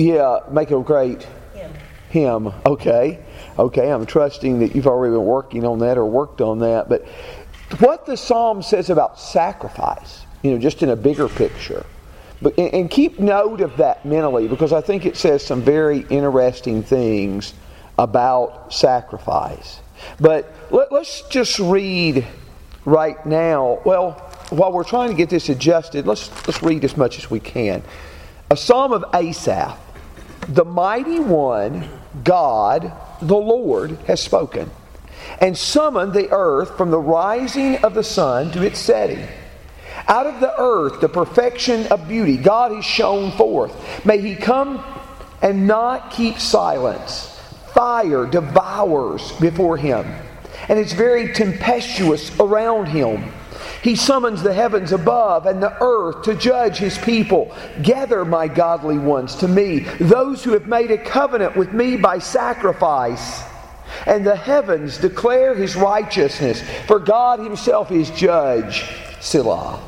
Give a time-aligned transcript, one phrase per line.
[0.00, 1.72] Yeah, make a great Him.
[2.08, 2.52] him.
[2.64, 3.22] Okay.
[3.58, 6.88] Okay, I'm trusting that you've already been working on that or worked on that.
[6.88, 7.06] But
[7.80, 11.84] what the psalm says about sacrifice, you know, just in a bigger picture.
[12.40, 16.82] But, and, keep note of that mentally because I think it says some very interesting
[16.82, 17.52] things
[17.98, 19.80] about sacrifice.
[20.18, 22.26] But let, let's just read
[22.86, 23.80] right now.
[23.84, 24.12] Well,
[24.48, 27.82] while we're trying to get this adjusted, let's, let's read as much as we can.
[28.50, 29.78] A psalm of Asaph.
[30.50, 31.88] The mighty one,
[32.24, 34.68] God, the Lord, has spoken
[35.40, 39.24] and summoned the earth from the rising of the sun to its setting.
[40.08, 44.04] Out of the earth, the perfection of beauty, God has shown forth.
[44.04, 44.84] May He come
[45.40, 47.40] and not keep silence.
[47.72, 50.04] Fire devours before Him,
[50.68, 53.32] and it's very tempestuous around Him.
[53.82, 57.54] He summons the heavens above and the earth to judge his people.
[57.82, 62.18] Gather, my godly ones, to me, those who have made a covenant with me by
[62.18, 63.42] sacrifice.
[64.06, 68.84] And the heavens declare his righteousness, for God himself is judge.
[69.20, 69.80] Selah.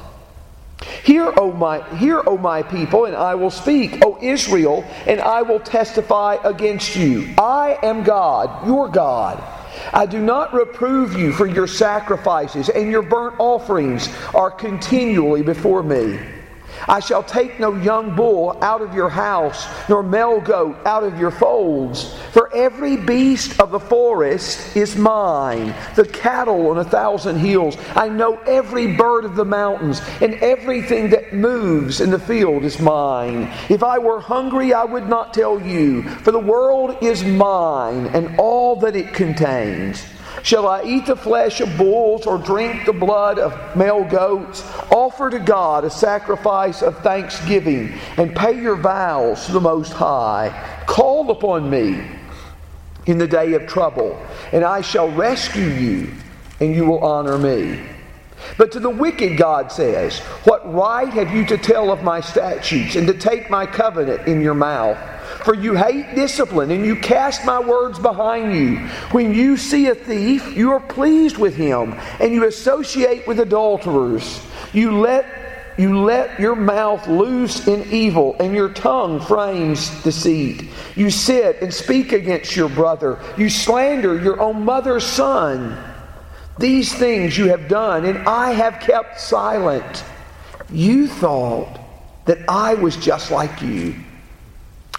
[1.05, 4.05] Hear, O my, hear, O my people, and I will speak.
[4.05, 7.35] O Israel, and I will testify against you.
[7.39, 9.43] I am God, your God.
[9.93, 15.83] I do not reprove you for your sacrifices, and your burnt offerings are continually before
[15.83, 16.19] me.
[16.89, 21.19] I shall take no young bull out of your house, nor male goat out of
[21.19, 22.15] your folds.
[22.33, 27.77] For every beast of the forest is mine, the cattle on a thousand hills.
[27.95, 32.81] I know every bird of the mountains, and everything that moves in the field is
[32.81, 33.53] mine.
[33.69, 38.37] If I were hungry, I would not tell you, for the world is mine, and
[38.39, 40.05] all that it contains.
[40.43, 44.63] Shall I eat the flesh of bulls or drink the blood of male goats?
[44.91, 50.85] Offer to God a sacrifice of thanksgiving and pay your vows to the Most High.
[50.87, 52.05] Call upon me
[53.07, 54.21] in the day of trouble,
[54.53, 56.11] and I shall rescue you,
[56.61, 57.92] and you will honor me.
[58.59, 62.97] But to the wicked, God says, What right have you to tell of my statutes
[62.97, 64.99] and to take my covenant in your mouth?
[65.45, 68.79] For you hate discipline, and you cast my words behind you.
[69.11, 74.41] When you see a thief, you are pleased with him, and you associate with adulterers.
[74.73, 75.27] You let
[75.79, 80.69] you let your mouth loose in evil, and your tongue frames deceit.
[80.97, 83.19] You sit and speak against your brother.
[83.39, 85.92] You slander your own mother's son.
[86.59, 90.05] These things you have done, and I have kept silent.
[90.71, 91.79] You thought
[92.27, 93.95] that I was just like you.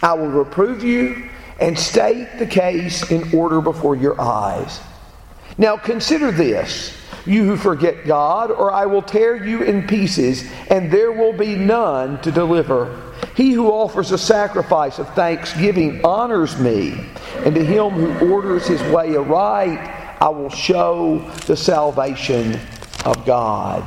[0.01, 4.81] I will reprove you and state the case in order before your eyes.
[5.57, 10.91] Now consider this, you who forget God, or I will tear you in pieces, and
[10.91, 13.13] there will be none to deliver.
[13.35, 17.05] He who offers a sacrifice of thanksgiving honors me,
[17.45, 22.57] and to him who orders his way aright, I will show the salvation
[23.03, 23.83] of God.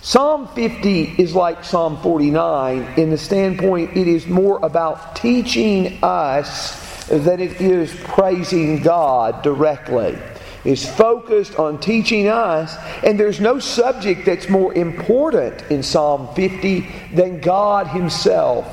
[0.00, 7.06] Psalm 50 is like Psalm 49 in the standpoint it is more about teaching us
[7.08, 10.16] than it is praising God directly.
[10.64, 16.86] It's focused on teaching us, and there's no subject that's more important in Psalm 50
[17.14, 18.64] than God Himself.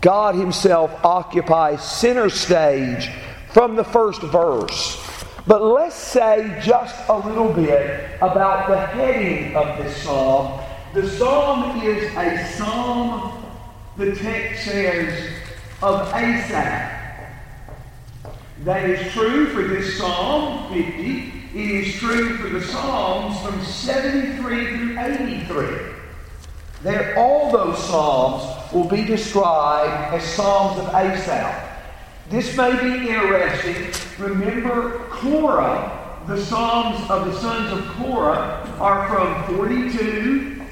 [0.00, 3.08] God Himself occupies center stage
[3.52, 4.99] from the first verse.
[5.46, 10.60] But let's say just a little bit about the heading of this psalm.
[10.92, 13.44] The psalm is a psalm,
[13.96, 15.30] the text says,
[15.82, 16.96] of Asaph.
[18.64, 21.32] That is true for this psalm 50.
[21.54, 25.66] It is true for the psalms from 73 through 83.
[26.82, 31.69] There, all those psalms will be described as psalms of Asaph.
[32.30, 33.92] This may be interesting.
[34.24, 40.62] Remember, Korah, the Psalms of the sons of Korah are from 42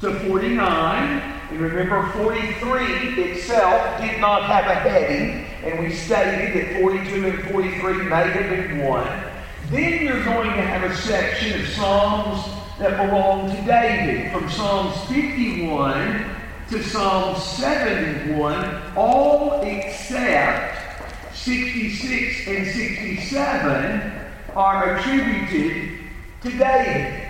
[0.00, 1.38] to 49.
[1.50, 7.52] And remember, 43 itself did not have a heading, and we stated that 42 and
[7.52, 9.06] 43 may have been one.
[9.68, 12.42] Then you're going to have a section of Psalms
[12.78, 16.24] that belong to David, from Psalms 51
[16.70, 20.81] to Psalm 71, all except
[21.44, 24.12] 66 and 67
[24.54, 25.98] are attributed
[26.40, 27.28] to David.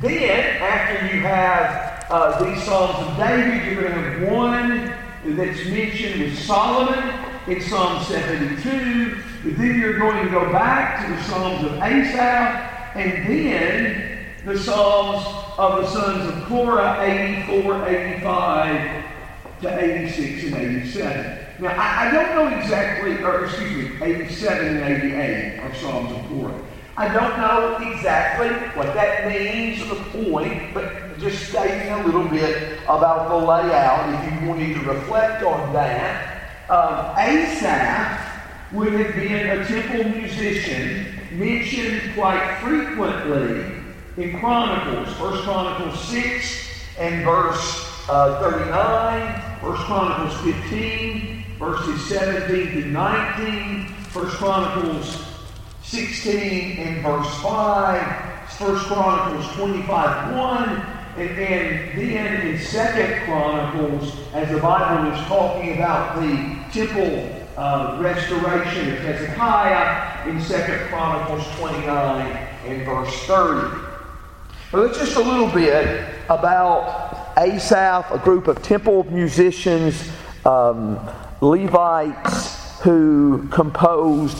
[0.00, 5.66] Then, after you have uh, these Psalms of David, you're going to have one that's
[5.66, 7.12] mentioned with Solomon
[7.46, 9.22] in Psalm 72.
[9.44, 15.26] Then you're going to go back to the Psalms of Asaph, and then the Psalms
[15.58, 19.04] of the sons of Korah, 84, 85
[19.60, 21.43] to 86 and 87.
[21.60, 26.28] Now, I, I, don't know exactly, or excuse me, 87 and 88 are Psalms of
[26.28, 26.60] Korah.
[26.96, 32.28] I don't know exactly what that means or the point, but just stating a little
[32.28, 36.70] bit about the layout if you wanted to reflect on that.
[36.70, 43.82] Um, Asaph would have been a temple musician mentioned quite frequently
[44.16, 45.14] in Chronicles.
[45.16, 46.68] First Chronicles 6
[46.98, 55.24] and verse uh, 39, First Chronicles 15, verses 17 to 19, First Chronicles
[55.82, 60.68] 16 and verse 5, First Chronicles 25 1,
[61.16, 67.98] and, and then in Second Chronicles, as the Bible is talking about the temple uh,
[67.98, 72.26] restoration of Hezekiah in Second Chronicles 29
[72.66, 73.84] and verse 30.
[74.70, 80.10] Well, it's just a little bit about Asaph, a group of temple musicians,
[80.44, 80.98] um,
[81.40, 84.36] Levites who composed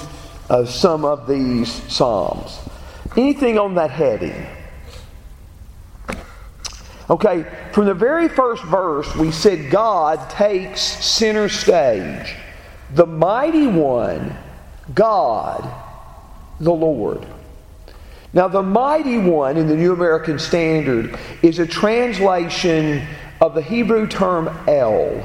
[0.51, 2.59] uh, some of these psalms.
[3.17, 4.47] Anything on that heading?
[7.09, 12.35] Okay, from the very first verse, we said God takes center stage.
[12.95, 14.35] The mighty one,
[14.95, 15.71] God,
[16.61, 17.27] the Lord.
[18.33, 23.07] Now, the mighty one in the New American Standard is a translation
[23.41, 25.23] of the Hebrew term El.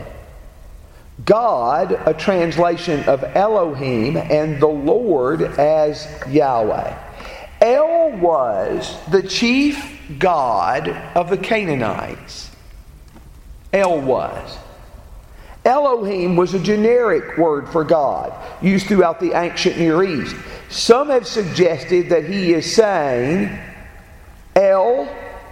[1.29, 6.97] God, a translation of Elohim, and the Lord as Yahweh.
[7.61, 12.49] El was the chief god of the Canaanites.
[13.71, 14.57] El was.
[15.63, 20.35] Elohim was a generic word for God used throughout the ancient Near East.
[20.69, 23.55] Some have suggested that he is saying
[24.55, 25.07] El,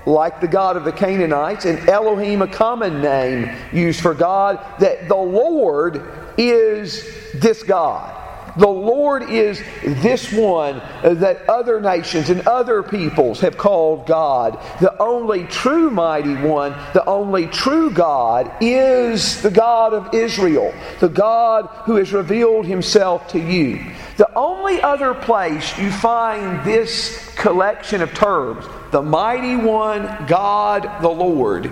[0.07, 5.09] like the God of the Canaanites, and Elohim, a common name used for God, that
[5.09, 6.01] the Lord
[6.38, 8.13] is this God.
[8.57, 14.59] The Lord is this one that other nations and other peoples have called God.
[14.80, 21.09] The only true mighty one, the only true God, is the God of Israel, the
[21.09, 23.92] God who has revealed himself to you.
[24.15, 31.10] The only other place you find this collection of terms, the mighty one, God, the
[31.10, 31.72] Lord,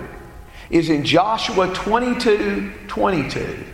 [0.70, 3.64] is in Joshua 22 22.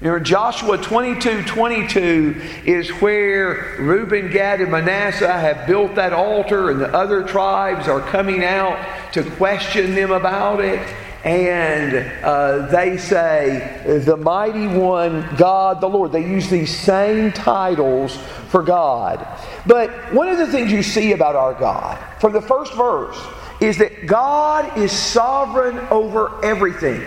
[0.00, 6.80] Remember, Joshua 22 22 is where Reuben, Gad, and Manasseh have built that altar, and
[6.80, 8.78] the other tribes are coming out
[9.12, 10.86] to question them about it.
[11.24, 16.12] And uh, they say, The mighty one, God the Lord.
[16.12, 18.16] They use these same titles
[18.48, 19.26] for God.
[19.66, 23.18] But one of the things you see about our God, from the first verse,
[23.60, 27.02] is that God is sovereign over everything.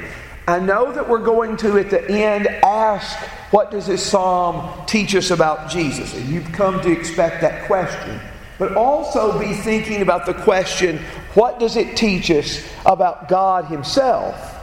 [0.47, 3.17] I know that we're going to, at the end, ask,
[3.51, 6.15] what does this psalm teach us about Jesus?
[6.15, 8.19] And you've come to expect that question.
[8.57, 11.00] But also be thinking about the question,
[11.34, 14.56] what does it teach us about God Himself?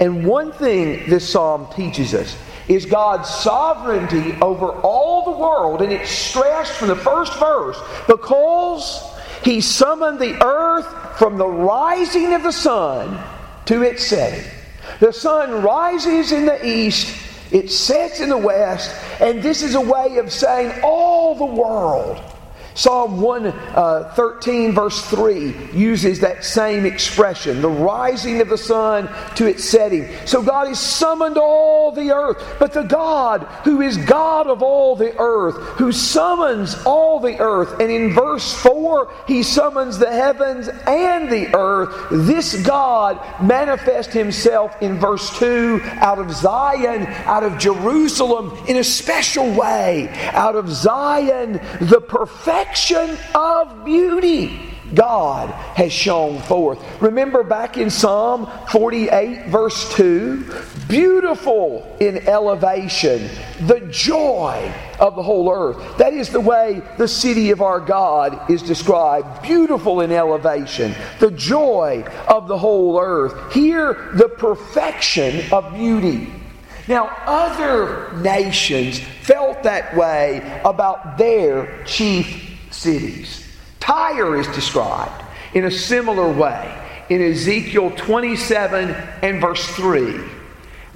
[0.00, 2.36] And one thing this psalm teaches us
[2.68, 9.02] is God's sovereignty over all the world, and it's stressed from the first verse because
[9.44, 10.86] He summoned the earth
[11.18, 13.22] from the rising of the sun
[13.66, 14.48] to its setting.
[15.00, 17.16] The sun rises in the east,
[17.52, 22.31] it sets in the west, and this is a way of saying all the world
[22.74, 29.46] Psalm 113, uh, verse 3, uses that same expression the rising of the sun to
[29.46, 30.08] its setting.
[30.26, 34.96] So God has summoned all the earth, but the God who is God of all
[34.96, 40.68] the earth, who summons all the earth, and in verse 4, he summons the heavens
[40.86, 42.08] and the earth.
[42.10, 48.84] This God manifests himself in verse 2 out of Zion, out of Jerusalem, in a
[48.84, 50.08] special way.
[50.32, 54.68] Out of Zion, the perfection perfection of beauty.
[54.94, 56.78] God has shown forth.
[57.00, 60.44] Remember back in Psalm 48, verse 2
[60.86, 63.30] beautiful in elevation,
[63.62, 65.96] the joy of the whole earth.
[65.96, 71.30] That is the way the city of our God is described beautiful in elevation, the
[71.30, 73.54] joy of the whole earth.
[73.54, 76.30] Here, the perfection of beauty.
[76.86, 82.51] Now, other nations felt that way about their chief
[82.82, 83.46] cities.
[83.80, 85.24] Tyre is described
[85.54, 88.90] in a similar way in Ezekiel 27
[89.22, 90.20] and verse 3.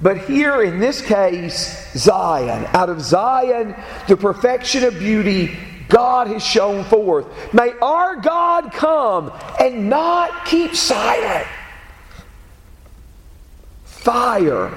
[0.01, 2.65] But here in this case, Zion.
[2.73, 3.75] Out of Zion,
[4.07, 5.57] the perfection of beauty,
[5.89, 7.25] God has shown forth.
[7.53, 11.47] May our God come and not keep silent.
[13.85, 14.73] Fire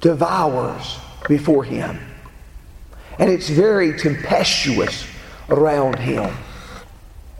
[0.00, 0.98] devours
[1.28, 1.98] before him.
[3.18, 5.06] And it's very tempestuous
[5.48, 6.34] around him.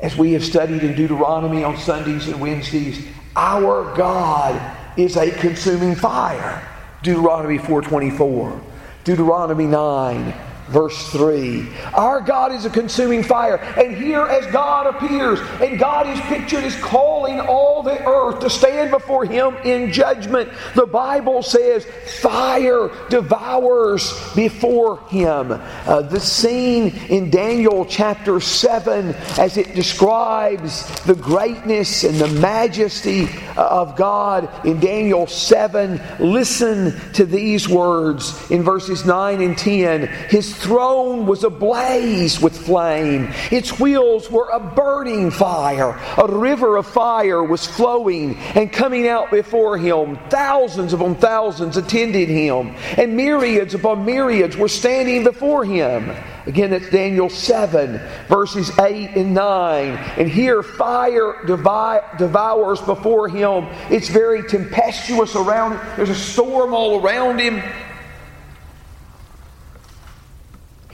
[0.01, 4.61] As we have studied in Deuteronomy on Sundays and Wednesdays, our God
[4.97, 6.67] is a consuming fire.
[7.03, 8.61] Deuteronomy 4:24.
[9.05, 10.35] Deuteronomy 9
[10.69, 13.57] Verse 3 Our God is a consuming fire.
[13.57, 18.51] And here, as God appears, and God is pictured as calling all the earth to
[18.51, 21.87] stand before Him in judgment, the Bible says
[22.21, 25.53] fire devours before Him.
[25.53, 33.27] Uh, the scene in Daniel chapter 7, as it describes the greatness and the majesty
[33.57, 40.07] of God in Daniel 7, listen to these words in verses 9 and 10.
[40.29, 43.33] His throne was ablaze with flame.
[43.51, 45.99] Its wheels were a burning fire.
[46.19, 50.19] A river of fire was flowing and coming out before him.
[50.29, 56.15] Thousands upon thousands attended him, and myriads upon myriads were standing before him.
[56.47, 59.85] Again, that's Daniel 7, verses 8 and 9.
[60.17, 63.67] And here, fire devours before him.
[63.91, 65.81] It's very tempestuous around him.
[65.97, 67.63] There's a storm all around him.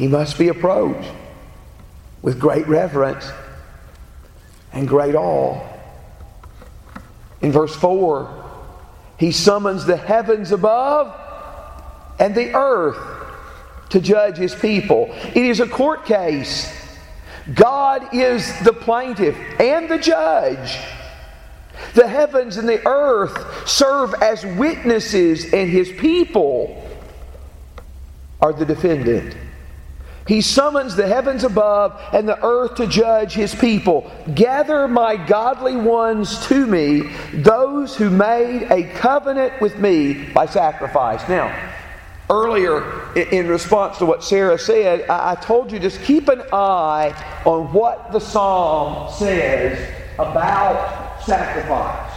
[0.04, 1.11] He must be approached
[2.20, 3.26] with great reverence
[4.70, 5.58] and great awe.
[7.40, 8.44] In verse 4,
[9.16, 11.18] he summons the heavens above
[12.20, 12.99] and the earth
[13.88, 15.08] to judge his people.
[15.11, 16.70] It is a court case.
[17.54, 20.76] God is the plaintiff and the judge.
[21.94, 26.87] The heavens and the earth serve as witnesses, and his people
[28.42, 29.34] are the defendant.
[30.26, 34.11] He summons the heavens above and the earth to judge his people.
[34.35, 41.28] Gather my godly ones to me, those who made a covenant with me by sacrifice.
[41.28, 41.54] Now,
[42.31, 47.14] earlier in response to what Sarah said, I told you just keep an eye
[47.45, 52.12] on what the psalm says about sacrifice.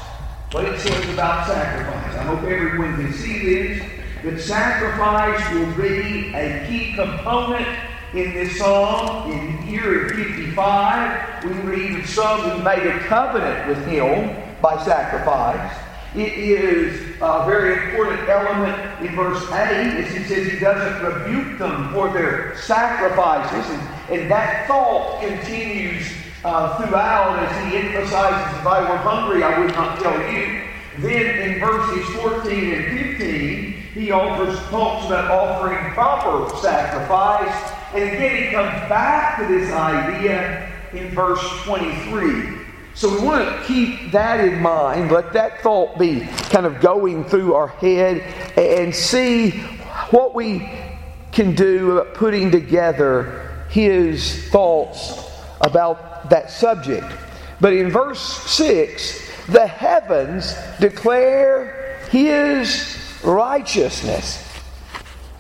[0.53, 2.15] What it says about sacrifice.
[2.15, 3.91] I hope everyone can see this.
[4.23, 7.67] That sacrifice will be a key component
[8.13, 13.67] in this psalm, in here in 55, we read of some who made a covenant
[13.67, 15.77] with him by sacrifice.
[16.15, 21.59] It is a very important element in verse 8 as he says he doesn't rebuke
[21.59, 23.69] them for their sacrifices.
[23.69, 26.09] And, and that thought continues
[26.45, 30.63] uh, throughout as he emphasizes, if I were hungry, I would not tell you.
[30.99, 38.43] Then in verses 14 and 15, he offers, talks about offering proper sacrifice and again,
[38.43, 42.57] he comes back to this idea in verse 23.
[42.93, 47.23] So we want to keep that in mind, let that thought be kind of going
[47.25, 48.21] through our head
[48.57, 49.51] and see
[50.09, 50.67] what we
[51.31, 55.29] can do about putting together his thoughts
[55.61, 57.05] about that subject.
[57.61, 64.43] But in verse 6, the heavens declare his righteousness.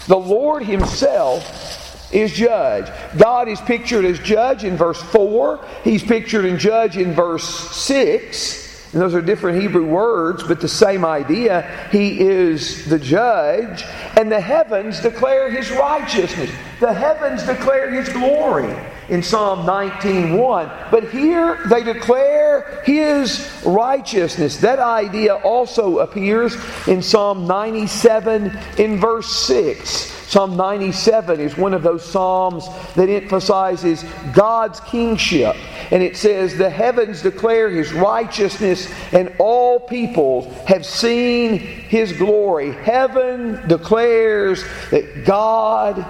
[0.07, 1.76] The Lord himself
[2.11, 2.87] is judge.
[3.17, 5.65] God is pictured as judge in verse 4.
[5.83, 8.67] He's pictured in judge in verse 6.
[8.93, 11.89] And those are different Hebrew words, but the same idea.
[11.91, 13.83] He is the judge,
[14.15, 16.49] and the heavens declare his righteousness.
[16.79, 18.73] The heavens declare his glory
[19.09, 20.71] in Psalm 19:1.
[20.89, 24.57] But here they declare his righteousness.
[24.57, 26.55] That idea also appears
[26.87, 30.16] in Psalm 97 in verse 6.
[30.27, 34.03] Psalm 97 is one of those Psalms that emphasizes
[34.33, 35.55] God's kingship.
[35.89, 42.73] And it says, The heavens declare his righteousness, and all peoples have seen his glory.
[42.73, 46.05] Heaven declares that God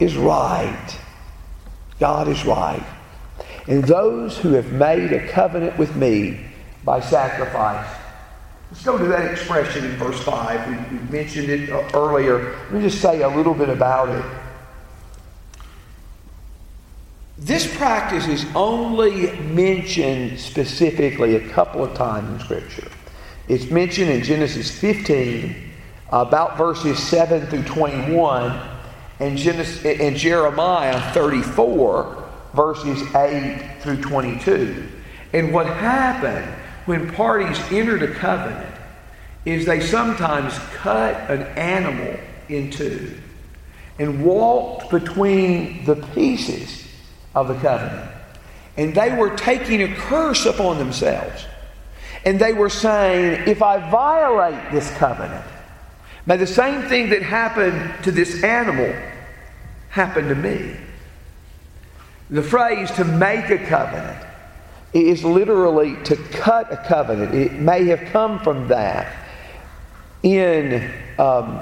[0.00, 0.98] is right.
[1.98, 2.86] God is right.
[3.66, 6.46] And those who have made a covenant with me
[6.84, 8.01] by sacrifice
[8.72, 10.66] Let's go to that expression in verse 5.
[10.66, 12.56] We, we mentioned it uh, earlier.
[12.70, 14.24] Let me just say a little bit about it.
[17.36, 22.90] This practice is only mentioned specifically a couple of times in Scripture.
[23.46, 25.54] It's mentioned in Genesis 15,
[26.10, 28.58] about verses 7 through 21,
[29.20, 34.88] and, Genesis, and Jeremiah 34, verses 8 through 22.
[35.34, 38.74] And what happened when parties entered a covenant
[39.44, 43.16] is they sometimes cut an animal in two
[43.98, 46.86] and walked between the pieces
[47.34, 48.10] of the covenant.
[48.76, 51.44] And they were taking a curse upon themselves.
[52.24, 55.44] And they were saying, if I violate this covenant,
[56.24, 58.94] May the same thing that happened to this animal
[59.88, 60.76] happen to me.
[62.30, 64.24] The phrase to make a covenant
[64.92, 67.34] is literally to cut a covenant.
[67.34, 69.16] It may have come from that.
[70.22, 71.58] In um,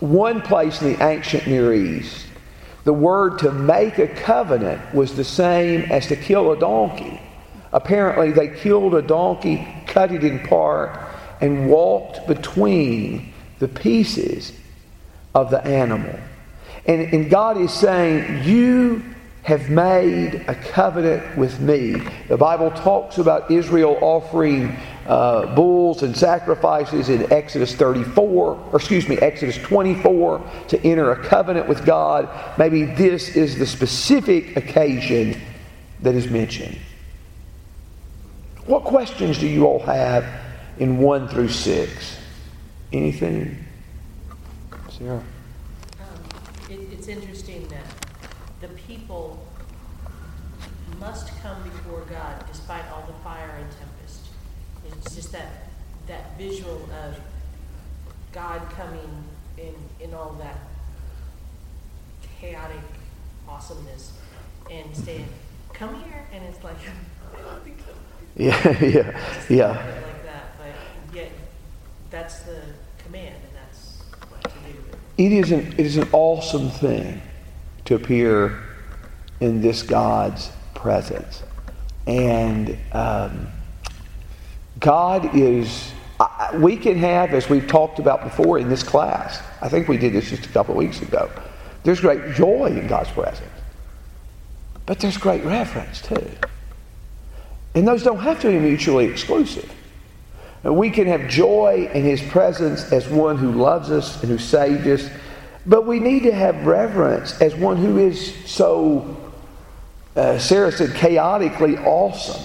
[0.00, 2.26] one place in the ancient Near East,
[2.84, 7.20] the word to make a covenant was the same as to kill a donkey.
[7.72, 10.98] Apparently, they killed a donkey, cut it in part,
[11.40, 14.52] and walked between the pieces
[15.34, 16.14] of the animal.
[16.86, 19.02] And, and God is saying, You
[19.44, 21.92] have made a covenant with me.
[22.28, 24.74] The Bible talks about Israel offering
[25.06, 31.22] uh, bulls and sacrifices in Exodus 34, or excuse me, Exodus 24 to enter a
[31.24, 32.26] covenant with God.
[32.58, 35.38] Maybe this is the specific occasion
[36.00, 36.78] that is mentioned.
[38.64, 40.24] What questions do you all have
[40.78, 42.18] in 1 through 6?
[42.94, 43.62] Anything?
[44.88, 45.22] Sarah?
[46.00, 46.04] Um,
[46.70, 47.84] it, it's interesting that
[48.66, 49.38] the people
[50.98, 54.28] must come before God despite all the fire and tempest.
[54.86, 55.68] It's just that
[56.36, 57.18] that visual of
[58.32, 59.24] God coming
[59.58, 60.58] in in all that
[62.40, 62.80] chaotic
[63.48, 64.12] awesomeness
[64.70, 65.26] and saying,
[65.72, 66.76] "Come here," and it's like,
[68.36, 69.68] yeah, yeah, yeah.
[69.68, 71.30] Like that, but yet
[72.10, 72.60] that's the
[73.04, 74.78] command, and that's what to do.
[75.16, 77.20] It is an it is an awesome thing
[77.84, 78.60] to appear
[79.40, 81.42] in this God's presence.
[82.06, 83.48] And um,
[84.78, 85.92] God is,
[86.54, 90.12] we can have, as we've talked about before in this class, I think we did
[90.12, 91.30] this just a couple weeks ago,
[91.82, 93.48] there's great joy in God's presence.
[94.86, 96.30] But there's great reverence too.
[97.74, 99.72] And those don't have to be mutually exclusive.
[100.62, 104.86] We can have joy in His presence as one who loves us and who saved
[104.86, 105.10] us,
[105.66, 109.24] but we need to have reverence as one who is so
[110.16, 112.42] uh, Sarah said, chaotically awesome.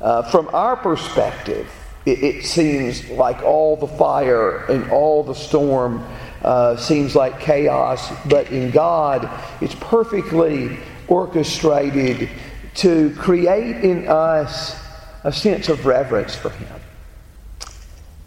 [0.00, 1.70] Uh, from our perspective,
[2.06, 6.06] it, it, seems like all the fire and all the storm
[6.42, 9.28] uh, seems like chaos, but in God,
[9.60, 12.28] it's perfectly orchestrated
[12.76, 14.80] to create in us
[15.24, 16.80] a sense of reverence for Him.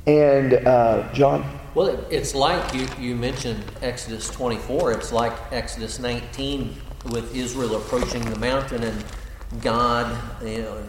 [0.06, 1.60] And uh, John?
[1.76, 6.76] Well, it's like you, you mentioned Exodus 24, it's like Exodus 19
[7.12, 9.06] with Israel approaching the mountain and
[9.62, 10.84] God, you know,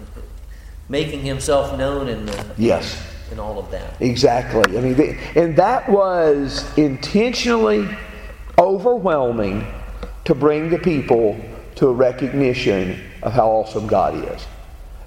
[0.91, 3.99] making Himself known in the yes, and all of that.
[4.01, 4.77] Exactly.
[4.77, 7.89] I mean, and that was intentionally
[8.59, 9.67] overwhelming
[10.25, 11.41] to bring the people
[11.77, 14.47] to a recognition of how awesome God is.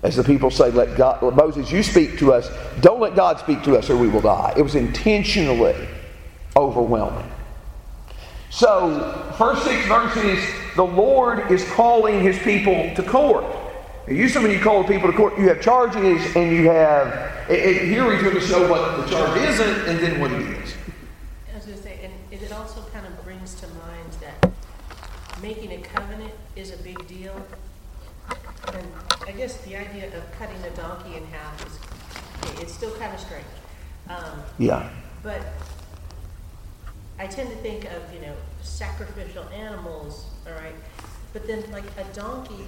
[0.02, 2.50] As the people say, let God, Moses, you speak to us.
[2.82, 4.54] Don't let God speak to us or we will die.
[4.58, 5.76] It was intentionally
[6.58, 7.30] overwhelming.
[8.50, 10.43] So, first six verses,
[10.76, 13.46] the Lord is calling his people to court.
[14.08, 17.08] Usually, when you call people to court, you have charges and you have.
[17.50, 20.74] And here he's going to show what the charge isn't and then what it is.
[21.52, 24.52] I was going to say, and it also kind of brings to mind that
[25.42, 27.36] making a covenant is a big deal.
[28.74, 28.88] And
[29.26, 33.20] I guess the idea of cutting a donkey in half is it's still kind of
[33.20, 33.46] strange.
[34.10, 34.89] Um, yeah.
[35.22, 35.42] But
[37.20, 40.76] I tend to think of, you know, sacrificial animals, all right?
[41.32, 42.66] But then, like, a donkey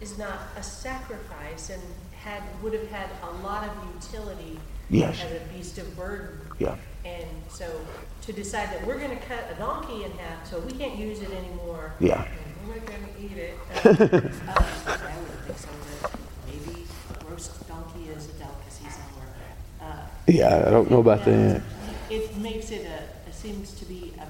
[0.00, 1.82] is not a sacrifice and
[2.22, 4.58] had would have had a lot of utility
[4.90, 5.22] yes.
[5.22, 6.38] as a beast of burden.
[6.58, 6.76] Yeah.
[7.04, 7.80] And so
[8.22, 11.22] to decide that we're going to cut a donkey in half so we can't use
[11.22, 11.94] it anymore.
[11.98, 12.26] Yeah.
[12.66, 13.58] we're not going to eat it.
[13.84, 15.68] uh, I would think so.
[16.02, 16.12] That
[16.46, 16.86] maybe
[17.28, 19.34] roast donkey is a delicacy somewhere.
[19.80, 21.62] Uh, yeah, I don't know about that.
[22.10, 24.26] It makes it a it seems to be a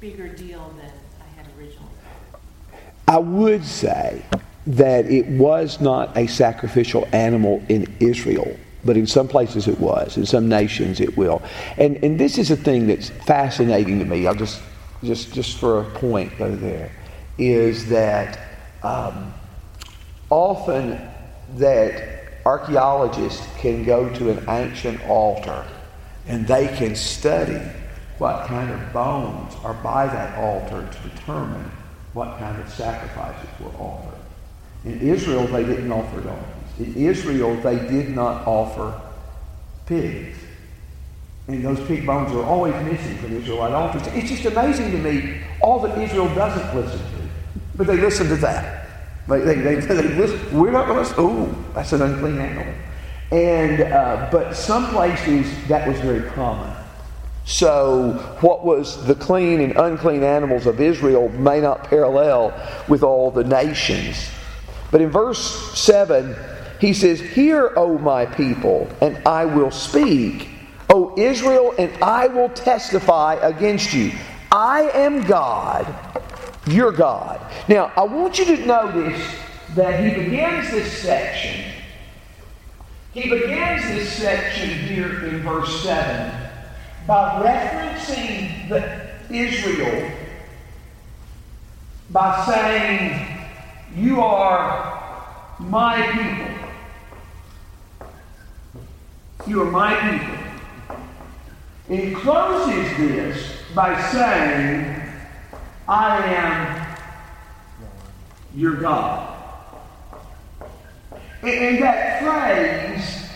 [0.00, 1.88] bigger deal than I had originally
[3.06, 4.24] I would say
[4.66, 10.16] that it was not a sacrificial animal in Israel, but in some places it was.
[10.16, 11.42] In some nations it will.
[11.78, 14.26] And, and this is a thing that's fascinating to me.
[14.26, 14.62] I'll just,
[15.02, 16.92] just, just for a point go there,
[17.38, 18.38] is that
[18.82, 19.32] um,
[20.28, 21.00] often
[21.56, 25.64] that archaeologists can go to an ancient altar
[26.26, 27.60] and they can study
[28.18, 31.70] what kind of bones are by that altar to determine
[32.12, 34.19] what kind of sacrifices were offered.
[34.84, 36.96] In Israel, they didn't offer donkeys.
[36.96, 38.98] In Israel, they did not offer
[39.86, 40.38] pigs.
[41.48, 44.06] And those pig bones are always missing from Israelite altars.
[44.14, 47.28] It's just amazing to me all that Israel doesn't listen to.
[47.76, 48.86] But they listen to that.
[49.28, 50.58] They, they, they, they listen.
[50.58, 52.72] We're not going to, oh, that's an unclean animal.
[53.32, 56.74] And, uh, but some places that was very common.
[57.44, 62.54] So, what was the clean and unclean animals of Israel may not parallel
[62.88, 64.30] with all the nations.
[64.90, 66.34] But in verse 7,
[66.80, 70.48] he says, Hear, O my people, and I will speak.
[70.88, 74.12] O Israel, and I will testify against you.
[74.50, 75.86] I am God,
[76.66, 77.40] your God.
[77.68, 79.36] Now, I want you to notice
[79.76, 81.72] that he begins this section.
[83.12, 86.48] He begins this section here in verse 7
[87.06, 90.10] by referencing the Israel
[92.10, 93.39] by saying,
[93.96, 98.08] You are my people.
[99.46, 100.36] You are my people.
[101.88, 105.02] He closes this by saying,
[105.88, 106.96] I am
[108.54, 109.26] your God.
[111.42, 113.28] In that phrase,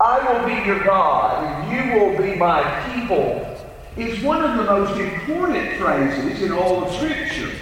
[0.00, 2.62] I will be your God, you will be my
[2.92, 3.56] people,
[3.96, 7.52] is one of the most important phrases in all of Scripture.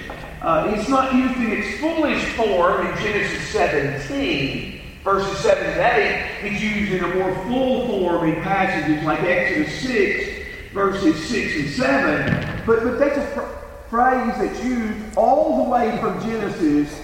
[0.42, 6.50] Uh, it's not used in its fullest form in Genesis 17, verses 7 and 8.
[6.50, 11.70] It's used in a more full form in passages like Exodus 6, verses 6 and
[11.70, 12.64] 7.
[12.66, 17.00] But, but that's a phr- phrase that's used all the way from Genesis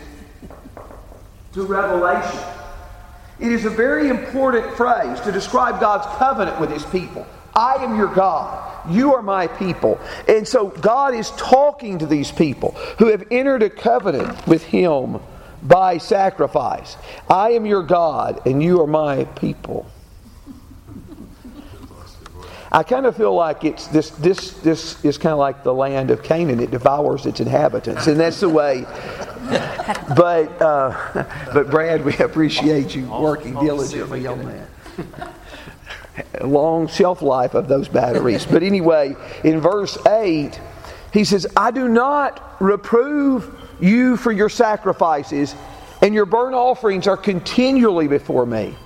[1.52, 2.40] to Revelation.
[3.38, 7.24] It is a very important phrase to describe God's covenant with his people.
[7.54, 8.90] I am your God.
[8.90, 9.98] You are my people.
[10.28, 15.20] And so God is talking to these people who have entered a covenant with him
[15.62, 16.96] by sacrifice.
[17.28, 19.90] I am your God, and you are my people.
[22.70, 26.10] I kind of feel like it's this this this is kind of like the land
[26.10, 26.60] of Canaan.
[26.60, 28.84] It devours its inhabitants, and that's the way.
[30.14, 35.34] But uh, but Brad, we appreciate you working diligently on that.
[36.40, 38.46] Long shelf life of those batteries.
[38.46, 40.60] But anyway, in verse eight,
[41.12, 43.50] he says, "I do not reprove
[43.80, 45.54] you for your sacrifices,
[46.02, 48.76] and your burnt offerings are continually before me."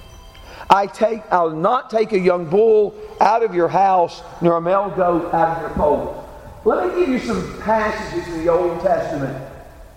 [0.71, 4.91] I take, I'll not take a young bull out of your house, nor a male
[4.97, 6.25] goat out of your fold.
[6.65, 9.37] Let me give you some passages in the Old Testament.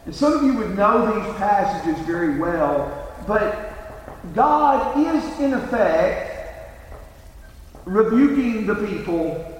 [0.05, 2.91] And some of you would know these passages very well,
[3.25, 3.71] but
[4.35, 6.34] God is, in effect,
[7.85, 9.51] rebuking the people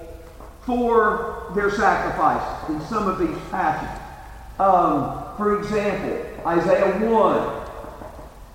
[0.64, 4.02] for their sacrifices in some of these passages.
[4.58, 7.66] Um, for example, Isaiah 1,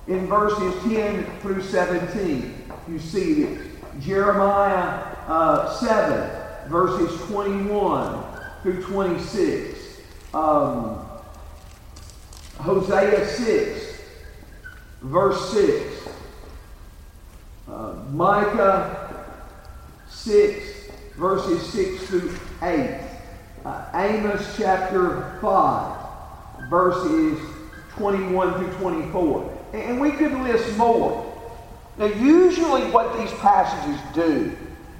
[0.07, 2.53] in verses 10 through 17.
[2.87, 3.67] You see this.
[3.99, 8.23] Jeremiah uh, 7, verses 21
[8.63, 10.01] through 26.
[10.33, 11.05] Um,
[12.57, 14.01] Hosea 6,
[15.01, 16.09] verse 6.
[17.67, 19.00] Uh, Micah
[20.23, 20.63] 6,
[21.15, 22.99] verses 6 through 8.
[23.65, 27.39] Uh, Amos chapter 5, verses
[27.97, 29.59] 21 through 24.
[29.73, 31.27] And we could list more.
[31.97, 34.55] Now, usually, what these passages do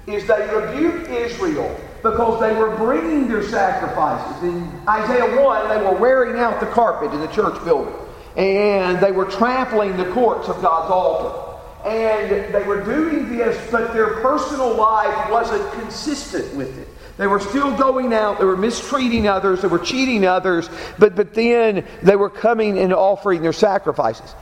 [0.08, 4.42] is they rebuke Israel because they were bringing their sacrifices.
[4.42, 7.94] In Isaiah 1, they were wearing out the carpet in the church building,
[8.36, 11.51] and they were trampling the courts of God's altar.
[11.84, 16.88] And they were doing this, but their personal life wasn't consistent with it.
[17.18, 21.34] They were still going out, they were mistreating others, they were cheating others, but, but
[21.34, 24.34] then they were coming and offering their sacrifices.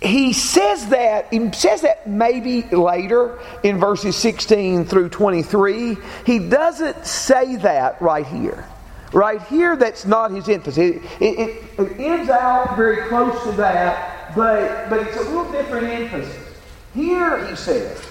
[0.00, 5.96] He says that, he says that maybe later in verses 16 through 23.
[6.26, 8.66] He doesn't say that right here.
[9.12, 10.96] Right here, that's not his emphasis.
[10.96, 15.86] It, it, it ends out very close to that, but, but it's a little different
[15.88, 16.48] emphasis.
[16.94, 18.02] Here, he says,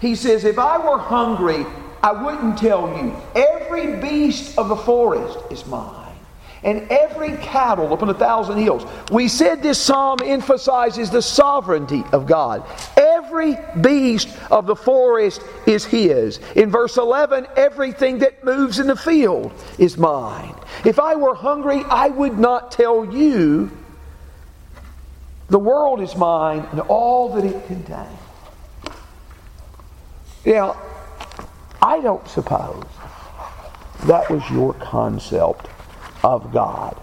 [0.00, 1.66] he says, if I were hungry,
[2.02, 3.14] I wouldn't tell you.
[3.34, 6.16] Every beast of the forest is mine,
[6.62, 8.86] and every cattle upon a thousand hills.
[9.10, 12.64] We said this psalm emphasizes the sovereignty of God.
[12.96, 16.38] Every beast of the forest is His.
[16.56, 20.54] In verse 11, everything that moves in the field is mine.
[20.84, 23.70] If I were hungry, I would not tell you.
[25.50, 28.18] The world is mine and all that it contains.
[30.46, 30.76] Now,
[31.82, 32.84] I don't suppose
[34.04, 35.66] that was your concept
[36.22, 36.96] of God.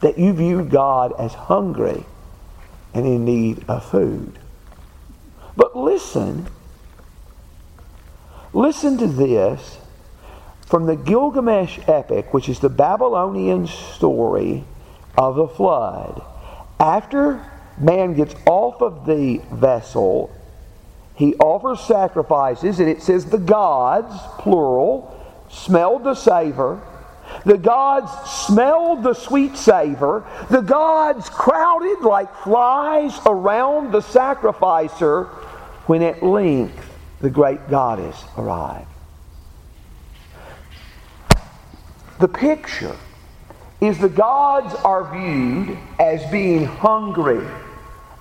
[0.00, 2.04] That you viewed God as hungry
[2.94, 4.38] and in need of food.
[5.56, 6.46] But listen,
[8.52, 9.78] listen to this
[10.66, 14.64] from the Gilgamesh epic, which is the Babylonian story
[15.16, 16.22] of the flood.
[16.78, 17.44] After
[17.78, 20.30] man gets off of the vessel
[21.16, 25.12] he offers sacrifices, and it says the gods, plural,
[25.48, 26.80] smelled the savor.
[27.46, 30.26] The gods smelled the sweet savor.
[30.50, 35.24] The gods crowded like flies around the sacrificer
[35.86, 38.86] when at length the great goddess arrived.
[42.20, 42.96] The picture
[43.80, 47.46] is the gods are viewed as being hungry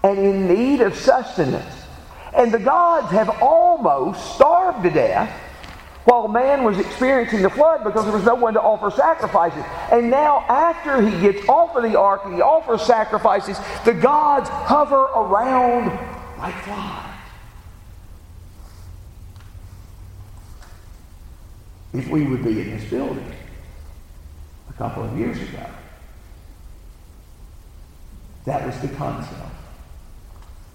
[0.04, 1.74] and in need of sustenance.
[2.36, 5.32] And the gods have almost starved to death
[6.04, 9.64] while man was experiencing the flood because there was no one to offer sacrifices.
[9.92, 14.50] And now, after he gets off of the ark and he offers sacrifices, the gods
[14.50, 15.88] hover around
[16.38, 17.12] like flies.
[21.94, 23.32] If we would be in this building
[24.76, 25.66] a couple of years ago,
[28.46, 29.42] that was the concept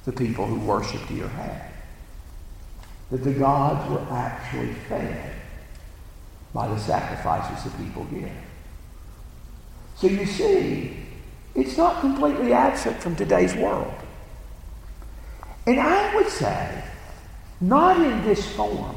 [0.05, 1.71] the people who worshiped here had
[3.11, 5.35] that the gods were actually fed
[6.55, 8.31] by the sacrifices the people give.
[9.97, 10.97] So you see,
[11.55, 13.93] it's not completely absent from today's world.
[15.67, 16.85] And I would say,
[17.61, 18.97] not in this form.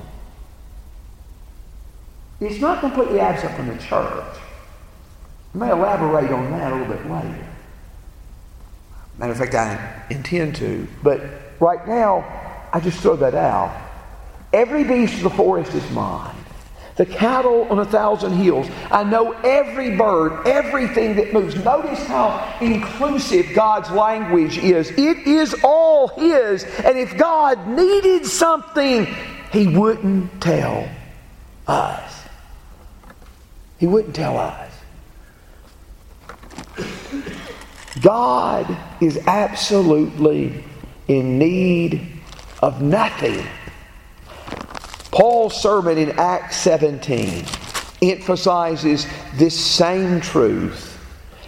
[2.40, 4.38] It's not completely absent from the church.
[5.54, 7.48] I may elaborate on that a little bit later.
[9.18, 10.88] Matter of fact, I intend to.
[11.04, 11.22] But
[11.60, 12.26] right now,
[12.74, 13.80] I just throw that out.
[14.52, 16.36] Every beast of the forest is mine.
[16.96, 18.68] The cattle on a thousand hills.
[18.92, 21.56] I know every bird, everything that moves.
[21.56, 24.92] Notice how inclusive God's language is.
[24.92, 26.64] It is all His.
[26.64, 29.08] And if God needed something,
[29.52, 30.88] He wouldn't tell
[31.68, 32.26] us.
[33.80, 34.73] He wouldn't tell us.
[38.02, 40.64] God is absolutely
[41.08, 42.08] in need
[42.62, 43.46] of nothing.
[45.12, 47.46] Paul's sermon in Acts 17
[48.02, 49.06] emphasizes
[49.36, 50.90] this same truth.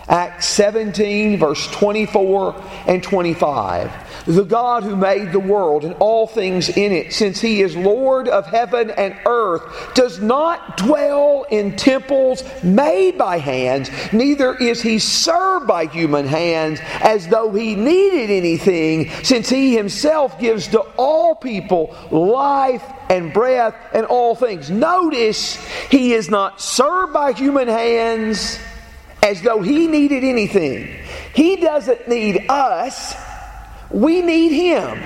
[0.07, 6.69] Acts 17, verse 24 and 25 the God who made the world and all things
[6.69, 12.43] in it, since he is Lord of heaven and earth, does not dwell in temples
[12.63, 19.09] made by hands, neither is he served by human hands as though he needed anything,
[19.23, 24.71] since he himself gives to all people life and breath and all things.
[24.71, 25.55] Notice
[25.89, 28.59] he is not served by human hands
[29.21, 30.87] as though he needed anything.
[31.33, 33.15] He doesn't need us.
[33.91, 35.01] We need Him.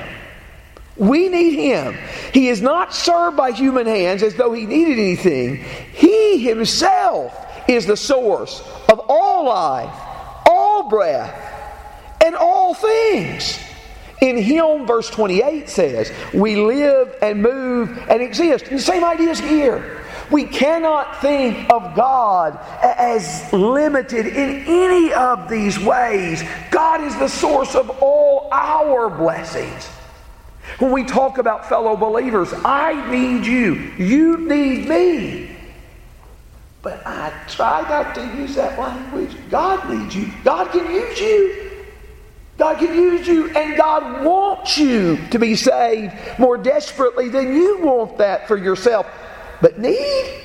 [0.97, 1.95] We need Him.
[2.33, 5.63] He is not served by human hands as though He needed anything.
[5.93, 7.33] He Himself
[7.67, 9.93] is the source of all life,
[10.45, 11.35] all breath,
[12.23, 13.59] and all things.
[14.21, 18.65] In Him, verse 28 says, we live and move and exist.
[18.67, 20.03] And the same idea is here.
[20.31, 26.43] We cannot think of God as limited in any of these ways.
[26.71, 29.87] God is the source of all our blessings.
[30.77, 35.55] When we talk about fellow believers, I need you, you need me.
[36.81, 39.35] But I try not to use that language.
[39.49, 41.65] God needs you, God can use you.
[42.57, 47.79] God can use you, and God wants you to be saved more desperately than you
[47.79, 49.07] want that for yourself.
[49.61, 50.41] But need?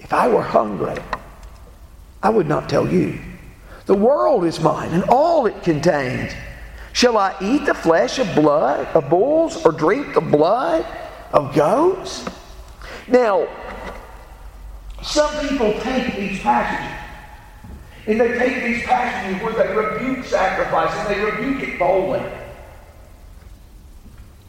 [0.00, 0.96] If I were hungry,
[2.22, 3.18] I would not tell you.
[3.86, 6.32] The world is mine and all it contains.
[6.92, 10.84] Shall I eat the flesh of blood of bulls or drink the blood
[11.32, 12.26] of goats?
[13.06, 13.46] Now,
[15.02, 16.98] some people take these passages
[18.06, 22.22] and they take these passages where they rebuke sacrifice and they rebuke it boldly.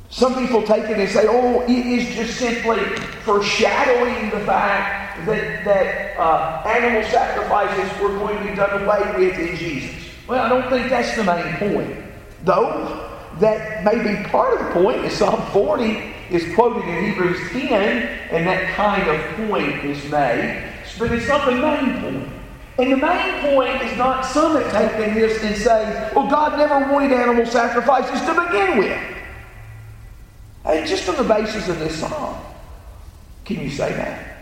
[0.09, 2.83] Some people take it and say, oh, it is just simply
[3.23, 9.37] foreshadowing the fact that, that uh, animal sacrifices were going to be done away with
[9.37, 9.95] in Jesus.
[10.27, 12.05] Well, I don't think that's the main point.
[12.43, 13.07] Though,
[13.39, 17.69] that may be part of the point, Psalm 40 is quoted in Hebrews 10,
[18.31, 20.71] and that kind of point is made.
[20.97, 22.29] But it's not the main point.
[22.79, 27.11] And the main point is not some take this and say, well, God never wanted
[27.11, 29.18] animal sacrifices to begin with.
[30.63, 32.37] Hey, just on the basis of this psalm,
[33.45, 34.37] can you say that?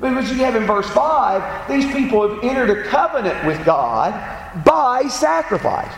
[0.00, 4.12] Because you have in verse 5, these people have entered a covenant with God
[4.64, 5.92] by sacrifice.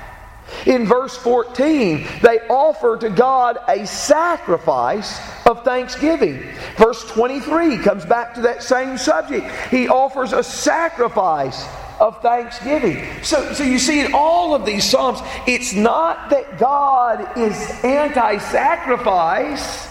[0.67, 6.43] In verse 14, they offer to God a sacrifice of thanksgiving.
[6.77, 9.51] Verse 23 comes back to that same subject.
[9.71, 11.67] He offers a sacrifice
[12.01, 13.05] of thanksgiving.
[13.23, 17.55] So, so you see, in all of these Psalms, it's not that God is
[17.85, 19.89] anti sacrifice,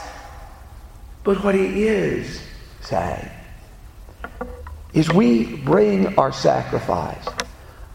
[1.23, 2.41] but what He is
[2.81, 3.29] saying
[4.93, 7.27] is we bring our sacrifice,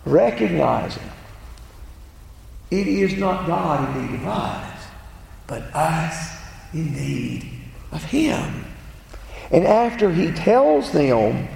[0.04, 1.02] recognizing
[2.70, 4.84] it is not God in need of us,
[5.46, 6.36] but us
[6.72, 7.50] in need
[7.90, 8.64] of Him.
[9.50, 11.48] And after He tells them,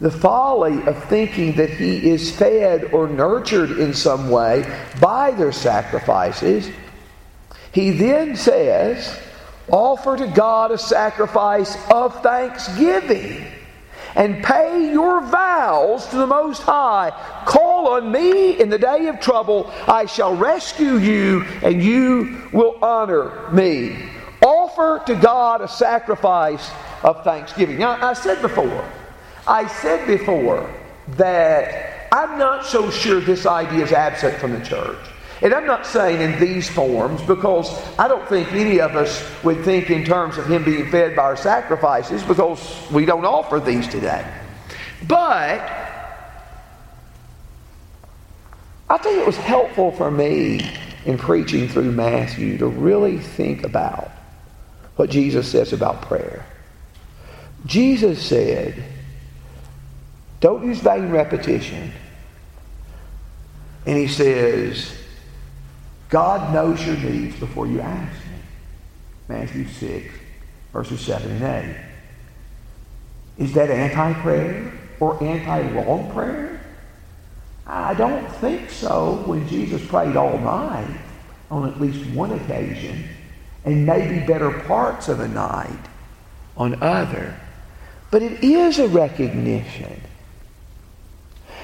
[0.00, 4.64] the folly of thinking that he is fed or nurtured in some way
[5.00, 6.70] by their sacrifices,
[7.72, 9.20] he then says,
[9.70, 13.44] Offer to God a sacrifice of thanksgiving
[14.14, 17.10] and pay your vows to the Most High.
[17.46, 19.70] Call on me in the day of trouble.
[19.86, 23.96] I shall rescue you, and you will honor me.
[24.42, 26.70] Offer to God a sacrifice
[27.02, 27.78] of thanksgiving.
[27.78, 28.84] Now, I said before,
[29.48, 30.72] I said before
[31.16, 34.98] that I'm not so sure this idea is absent from the church.
[35.40, 39.64] And I'm not saying in these forms because I don't think any of us would
[39.64, 43.86] think in terms of Him being fed by our sacrifices because we don't offer these
[43.86, 44.26] today.
[45.06, 45.78] But
[49.08, 50.60] tell you, it was helpful for me
[51.04, 54.10] in preaching through Matthew to really think about
[54.96, 56.44] what Jesus says about prayer.
[57.66, 58.82] Jesus said,
[60.40, 61.92] don't use vain repetition.
[63.86, 64.92] And he says,
[66.08, 68.42] God knows your needs before you ask him.
[69.28, 70.14] Matthew 6,
[70.72, 71.42] verses 7 and
[73.38, 73.44] 8.
[73.44, 76.60] Is that anti prayer or anti long prayer?
[77.66, 80.98] I don't think so when Jesus prayed all night
[81.50, 83.04] on at least one occasion
[83.64, 85.78] and maybe better parts of a night
[86.56, 87.38] on other.
[88.10, 90.00] But it is a recognition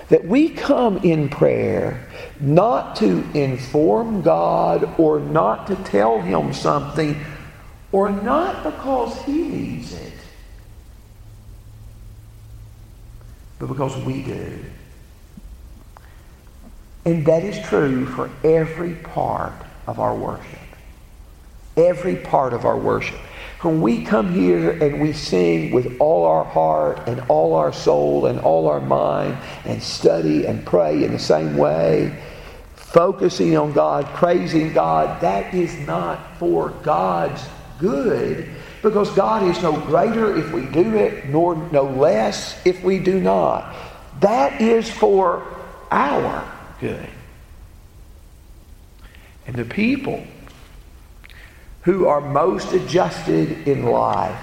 [0.08, 2.06] that we come in prayer
[2.40, 7.18] not to inform God or not to tell Him something
[7.92, 10.12] or not because He needs it,
[13.58, 14.58] but because we do.
[17.06, 19.54] And that is true for every part
[19.86, 20.63] of our worship.
[21.76, 23.18] Every part of our worship.
[23.60, 28.26] When we come here and we sing with all our heart and all our soul
[28.26, 32.22] and all our mind and study and pray in the same way,
[32.74, 37.42] focusing on God, praising God, that is not for God's
[37.78, 38.48] good
[38.82, 43.18] because God is no greater if we do it, nor no less if we do
[43.18, 43.74] not.
[44.20, 45.42] That is for
[45.90, 46.46] our
[46.80, 47.08] good.
[49.46, 50.22] And the people
[51.84, 54.40] who are most adjusted in life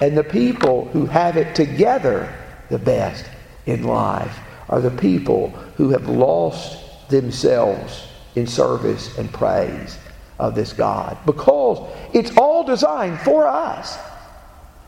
[0.00, 2.34] and the people who have it together
[2.68, 3.24] the best
[3.66, 9.98] in life are the people who have lost themselves in service and praise
[10.38, 13.98] of this God because it's all designed for us.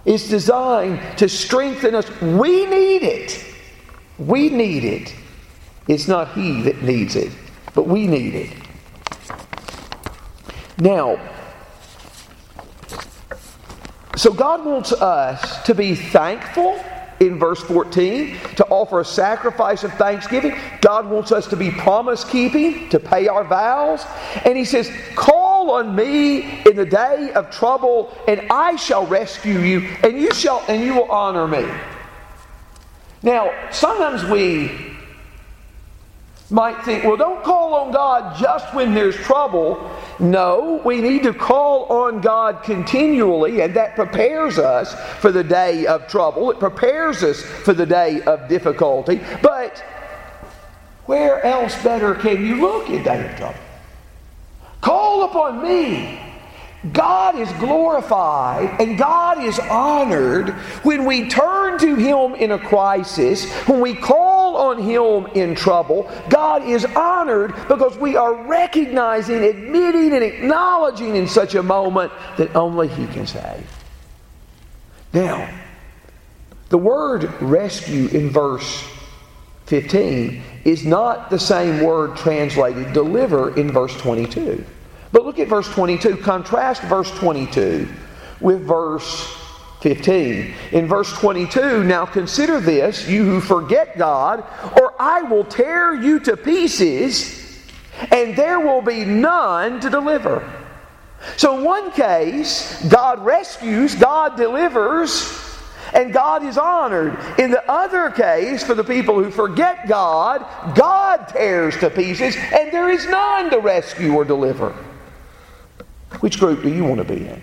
[0.05, 2.09] It's designed to strengthen us.
[2.21, 3.45] We need it.
[4.19, 5.15] We need it.
[5.89, 7.33] It's not He that needs it,
[7.75, 8.53] but we need it.
[10.79, 11.21] Now,
[14.17, 16.79] so God wants us to be thankful
[17.21, 20.59] in verse 14 to offer a sacrifice of thanksgiving.
[20.81, 24.05] God wants us to be promise keeping, to pay our vows.
[24.45, 29.61] And He says, Call on me in the day of trouble, and I shall rescue
[29.61, 31.67] you, and you shall and you will honor me.
[33.23, 34.92] Now, sometimes we
[36.53, 39.91] might think, well, don't call on God just when there's trouble.
[40.19, 45.87] No, we need to call on God continually, and that prepares us for the day
[45.87, 46.51] of trouble.
[46.51, 49.21] It prepares us for the day of difficulty.
[49.43, 49.83] But
[51.07, 53.59] where else better can you look in day of trouble?
[54.81, 56.21] Call upon me
[56.91, 60.51] God is glorified and God is honored
[60.83, 64.22] when we turn to Him in a crisis, when we call
[64.57, 66.11] on Him in trouble.
[66.29, 72.55] God is honored because we are recognizing, admitting, and acknowledging in such a moment that
[72.55, 73.67] only He can save.
[75.13, 75.49] Now,
[76.69, 78.83] the word rescue in verse
[79.67, 84.65] 15 is not the same word translated deliver in verse 22.
[85.13, 86.17] But look at verse 22.
[86.19, 87.89] Contrast verse 22
[88.41, 89.42] with verse
[89.83, 90.55] 15.
[90.71, 94.45] In verse 22, now consider this, you who forget God,
[94.81, 97.61] or I will tear you to pieces,
[98.11, 100.49] and there will be none to deliver.
[101.37, 105.41] So, in one case, God rescues, God delivers,
[105.93, 107.19] and God is honored.
[107.39, 112.73] In the other case, for the people who forget God, God tears to pieces, and
[112.73, 114.75] there is none to rescue or deliver.
[116.21, 117.43] Which group do you want to be in?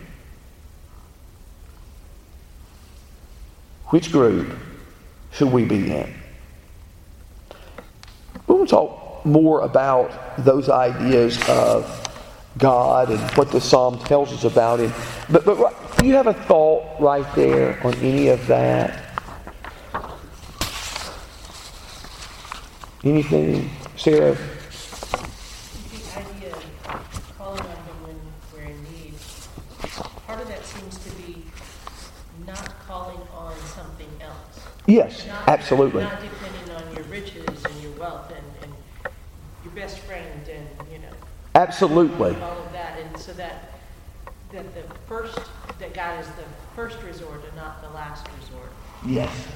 [3.89, 4.55] Which group
[5.31, 6.13] should we be in?
[8.45, 12.07] We to talk more about those ideas of
[12.59, 14.93] God and what the psalm tells us about him.
[15.31, 19.05] But, but do you have a thought right there on any of that?
[23.03, 24.35] Anything, Sarah?
[24.35, 28.19] The idea of calling on him when
[28.53, 29.13] we're in need,
[30.27, 31.43] part of that seems to be
[32.45, 34.67] not calling on something else.
[34.89, 36.03] Yes, Not- absolutely.
[36.03, 38.73] Not depending on your riches and your wealth and, and
[39.63, 41.13] your best friend and, you know,
[41.55, 42.35] Absolutely.
[42.41, 42.97] all of that.
[42.99, 43.73] And so that,
[44.51, 45.39] that the first,
[45.79, 48.71] that God is the first resort and not the last resort.
[49.05, 49.47] Yes.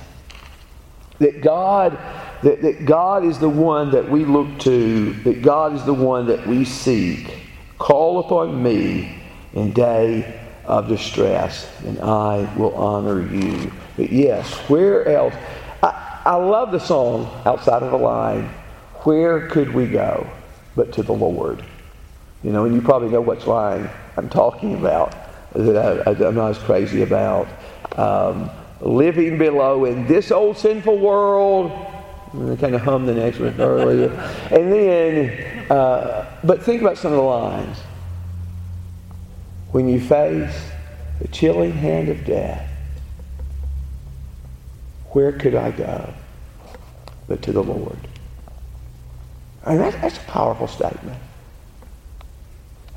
[1.19, 1.97] That God,
[2.43, 6.27] that, that God is the one that we look to, that God is the one
[6.27, 7.39] that we seek.
[7.77, 9.21] Call upon me
[9.53, 13.71] in day of distress, and I will honor you.
[13.97, 15.33] But yes, where else?
[15.81, 18.49] I, I love the song outside of the line.
[19.03, 20.29] Where could we go
[20.75, 21.63] but to the Lord?
[22.43, 25.15] You know, and you probably know which line I'm talking about
[25.53, 27.47] that I, am not as crazy about.
[27.97, 28.49] Um,
[28.81, 31.71] living below in this old sinful world.
[32.33, 34.11] I kind of hummed the next one earlier.
[34.51, 37.77] And then, uh, but think about some of the lines.
[39.73, 40.69] When you face
[41.19, 42.69] the chilling hand of death,
[45.13, 46.13] where could I go
[47.27, 47.97] but to the Lord?
[49.65, 51.17] And that, that's a powerful statement.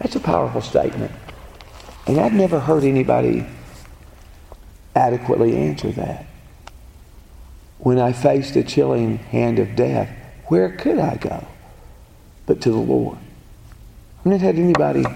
[0.01, 1.13] That's a powerful statement.
[2.07, 3.47] And I've never heard anybody
[4.95, 6.27] adequately answer that.
[7.79, 10.11] When I faced the chilling hand of death,
[10.49, 11.47] where could I go
[12.45, 13.17] but to the Lord?
[14.21, 15.07] I've not had anybody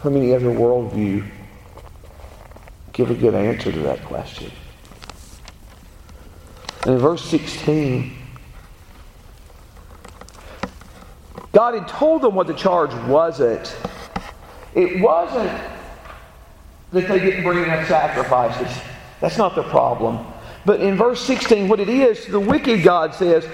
[0.00, 1.28] from any other worldview
[2.92, 4.50] give a good answer to that question.
[6.84, 8.16] And in verse 16,
[11.52, 13.76] God had told them what the charge wasn't.
[14.74, 15.50] It wasn't
[16.92, 18.82] that they didn't bring enough sacrifices.
[19.20, 20.24] That's not the problem.
[20.64, 23.44] But in verse 16, what it is, the wicked God says,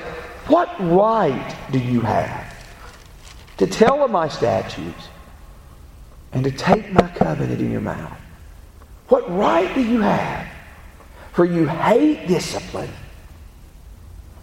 [0.46, 2.54] What right do you have
[3.56, 5.08] to tell of my statutes
[6.36, 8.12] and to take my covenant in your mouth?
[9.08, 10.46] What right do you have?
[11.32, 12.90] For you hate discipline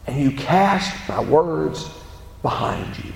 [0.08, 1.92] and you cast my words
[2.42, 3.14] behind you.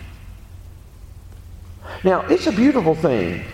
[2.03, 3.45] Now, it's a beautiful thing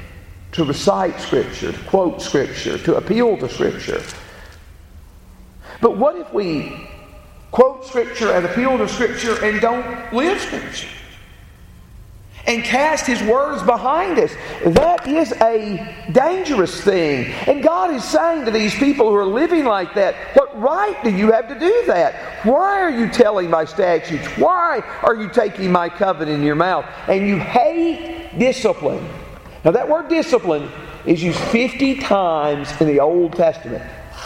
[0.51, 4.03] to recite Scripture, to quote Scripture, to appeal to Scripture.
[5.80, 6.89] But what if we
[7.51, 10.89] quote Scripture and appeal to Scripture and don't live Scripture?
[12.45, 14.33] And cast His words behind us.
[14.65, 17.31] That is a dangerous thing.
[17.47, 21.09] And God is saying to these people who are living like that, What right do
[21.09, 22.45] you have to do that?
[22.45, 24.27] Why are you telling my statutes?
[24.37, 26.85] Why are you taking my covenant in your mouth?
[27.07, 29.07] And you hate discipline.
[29.63, 30.69] Now, that word discipline
[31.05, 33.83] is used 50 times in the Old Testament.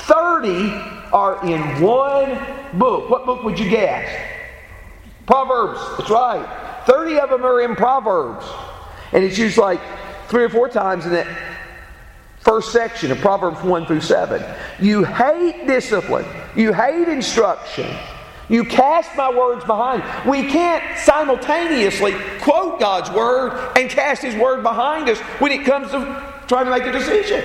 [0.08, 0.70] 30
[1.14, 2.40] are in one
[2.74, 3.10] book.
[3.10, 4.10] What book would you guess?
[5.26, 5.80] Proverbs.
[5.98, 6.67] That's right.
[6.88, 8.46] 30 of them are in Proverbs.
[9.12, 9.82] And it's used like
[10.30, 11.28] three or four times in that
[12.40, 14.44] first section of Proverbs 1 through 7.
[14.80, 16.26] You hate discipline,
[16.56, 17.94] you hate instruction.
[18.50, 20.02] You cast my words behind.
[20.26, 25.92] We can't simultaneously quote God's word and cast His word behind us when it comes
[25.92, 27.44] to trying to make a decision.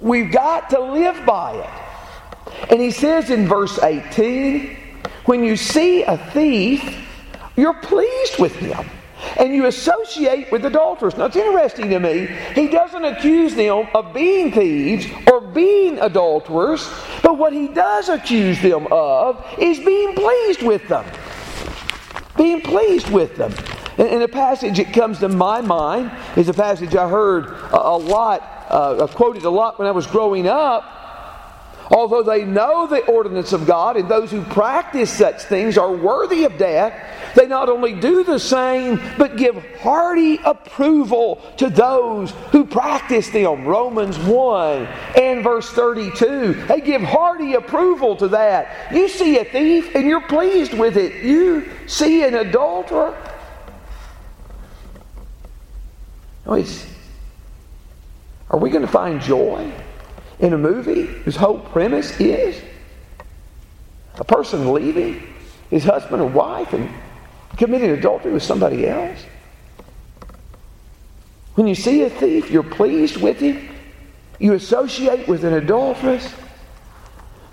[0.00, 2.70] We've got to live by it.
[2.70, 4.74] And He says in verse 18
[5.26, 7.07] when you see a thief,
[7.58, 8.88] you're pleased with him
[9.36, 11.16] and you associate with adulterers.
[11.16, 16.88] Now, it's interesting to me, he doesn't accuse them of being thieves or being adulterers,
[17.22, 21.04] but what he does accuse them of is being pleased with them.
[22.36, 23.52] Being pleased with them.
[23.98, 28.42] And, a passage that comes to my mind is a passage I heard a, lot,
[28.70, 30.97] uh, quoted a lot when I was growing up.
[31.90, 36.44] Although they know the ordinance of God and those who practice such things are worthy
[36.44, 36.92] of death,
[37.34, 43.64] they not only do the same, but give hearty approval to those who practice them.
[43.64, 44.86] Romans 1
[45.16, 46.66] and verse 32.
[46.66, 48.92] They give hearty approval to that.
[48.92, 51.24] You see a thief and you're pleased with it.
[51.24, 53.16] You see an adulterer.
[58.50, 59.70] Are we going to find joy
[60.38, 62.60] in a movie whose whole premise is
[64.16, 65.22] a person leaving
[65.70, 66.88] his husband or wife and
[67.56, 69.18] committing adultery with somebody else?
[71.54, 73.68] When you see a thief, you're pleased with him.
[74.38, 76.32] You associate with an adulteress.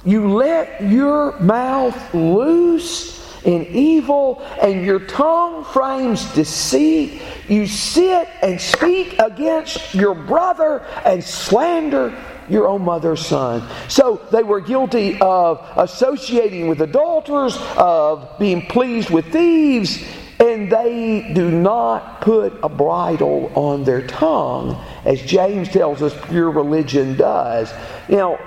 [0.06, 3.16] You let your mouth loose
[3.46, 7.22] in evil, and your tongue frames deceit.
[7.48, 12.18] You sit and speak against your brother and slander
[12.50, 13.68] your own mother's son.
[13.88, 20.04] So they were guilty of associating with adulterers, of being pleased with thieves,
[20.40, 26.52] and they do not put a bridle on their tongue, as James tells us pure
[26.52, 27.74] religion does.
[28.10, 28.40] Now,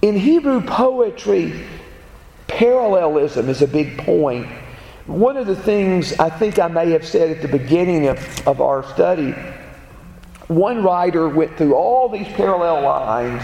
[0.00, 1.66] in Hebrew poetry,
[2.46, 4.46] parallelism is a big point.
[5.06, 8.60] One of the things I think I may have said at the beginning of, of
[8.60, 9.34] our study,
[10.48, 13.42] one writer went through all these parallel lines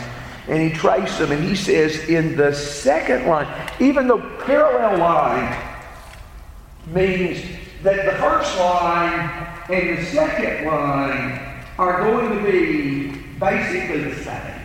[0.48, 3.46] and he traced them and he says in the second line,
[3.80, 5.78] even though parallel line
[6.86, 7.40] means
[7.82, 14.60] that the first line and the second line are going to be basically the same.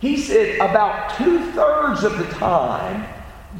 [0.00, 3.06] He said about two thirds of the time,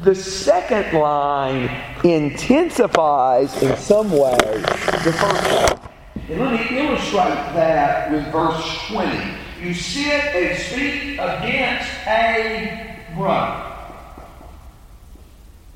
[0.03, 1.69] the second line
[2.03, 5.86] intensifies in some way the first line.
[6.29, 9.33] And let me illustrate that with verse 20.
[9.61, 13.63] You sit and speak against a brother.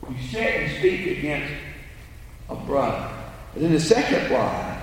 [0.10, 1.54] You sit and speak against
[2.50, 3.10] a brother.
[3.56, 4.82] And then the second line,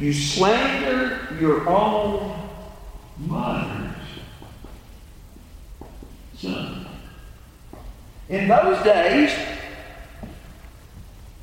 [0.00, 2.48] you slander your own
[3.18, 3.94] mother's
[6.36, 6.86] son.
[8.28, 9.30] In those days,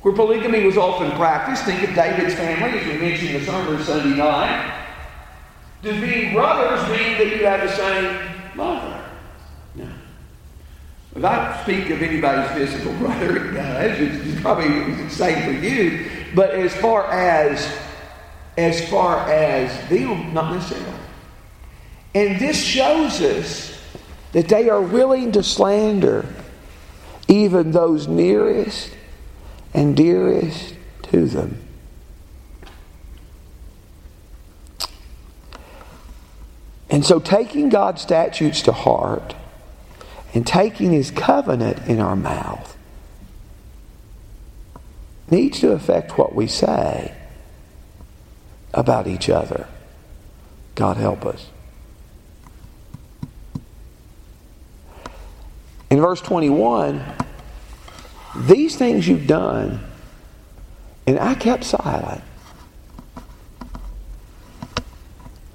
[0.04, 4.14] where polygamy was often practiced, think of David's family, as we mentioned in the Sunday
[4.14, 4.86] night.
[5.80, 9.02] Does being brothers mean that you have the same mother?
[9.74, 9.88] No.
[11.16, 13.98] If I speak of anybody's physical brother, it does.
[13.98, 16.10] It's probably the same for you.
[16.34, 17.66] But as far as
[18.58, 20.98] as far as them, not necessarily.
[22.14, 23.80] And this shows us
[24.32, 26.26] that they are willing to slander
[27.26, 28.90] even those nearest
[29.74, 31.60] and dearest to them.
[36.88, 39.34] And so, taking God's statutes to heart
[40.32, 42.76] and taking His covenant in our mouth
[45.28, 47.12] needs to affect what we say
[48.72, 49.66] about each other.
[50.76, 51.48] God help us.
[55.90, 57.23] In verse 21,
[58.36, 59.80] these things you've done,
[61.06, 62.22] and I kept silent.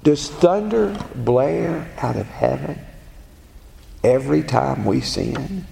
[0.02, 2.78] Does thunder blare out of heaven
[4.02, 5.66] every time we sin?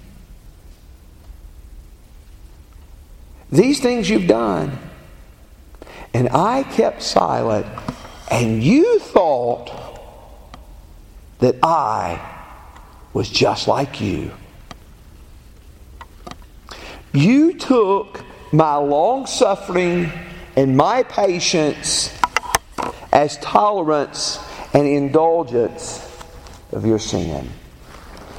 [3.51, 4.79] These things you've done,
[6.13, 7.67] and I kept silent,
[8.31, 9.71] and you thought
[11.39, 12.21] that I
[13.15, 14.33] was just like you.
[17.13, 20.13] You took my long suffering
[20.57, 22.17] and my patience
[23.13, 24.39] as tolerance
[24.75, 26.05] and indulgence
[26.73, 27.49] of your sin.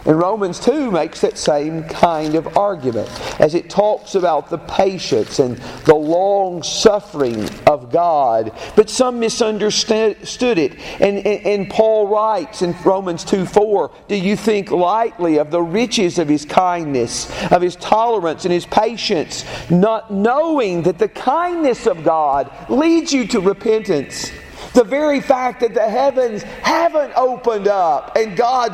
[0.06, 5.39] And Romans 2 makes that same kind of argument as it talks about the patience
[5.39, 8.52] and the long suffering of God.
[8.76, 10.80] But some misunderstood it.
[11.02, 15.62] And, and, and Paul writes in Romans 2 4 Do you think lightly of the
[15.62, 21.88] riches of his kindness, of his tolerance, and his patience, not knowing that the kindness
[21.88, 24.32] of God leads you to repentance?
[24.74, 28.74] The very fact that the heavens haven't opened up and God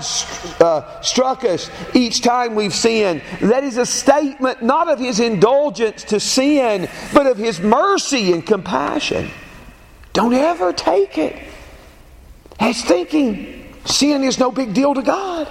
[0.60, 6.04] uh, struck us each time we've sinned, that is a statement not of His indulgence
[6.06, 9.30] to sin, but of His mercy and compassion.
[10.14, 11.36] Don't ever take it
[12.60, 15.50] as thinking sin is no big deal to God.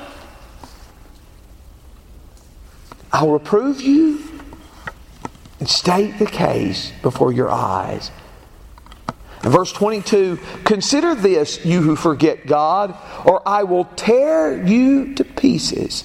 [3.12, 4.22] I'll reprove you
[5.60, 8.10] and state the case before your eyes
[9.44, 16.04] Verse 22 Consider this, you who forget God, or I will tear you to pieces,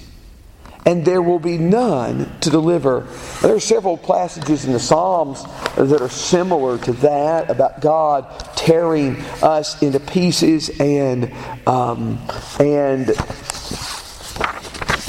[0.86, 3.08] and there will be none to deliver.
[3.42, 5.44] There are several passages in the Psalms
[5.76, 8.28] that are similar to that about God
[8.58, 11.32] tearing us into pieces and,
[11.66, 12.20] um,
[12.60, 13.08] and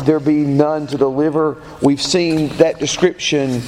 [0.04, 1.56] there be none to deliver.
[1.82, 3.62] We've seen that description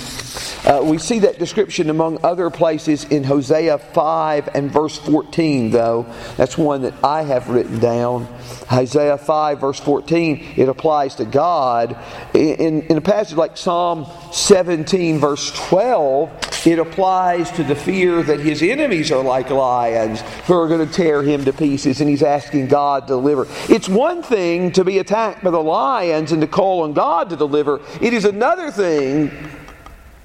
[0.65, 6.07] Uh, we see that description among other places in Hosea 5 and verse 14, though.
[6.37, 8.29] That's one that I have written down.
[8.69, 11.97] Hosea 5, verse 14, it applies to God.
[12.35, 18.41] In, in a passage like Psalm 17, verse 12, it applies to the fear that
[18.41, 22.23] his enemies are like lions who are going to tear him to pieces, and he's
[22.23, 23.47] asking God to deliver.
[23.69, 27.37] It's one thing to be attacked by the lions and to call on God to
[27.37, 29.31] deliver, it is another thing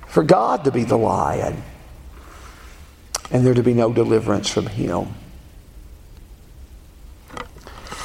[0.07, 1.63] for God to be the lion
[3.31, 5.07] and there to be no deliverance from him.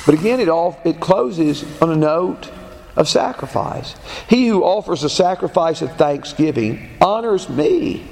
[0.04, 2.50] But again, it all it closes on a note
[2.96, 3.94] of sacrifice.
[4.28, 8.06] He who offers a sacrifice of thanksgiving honors me.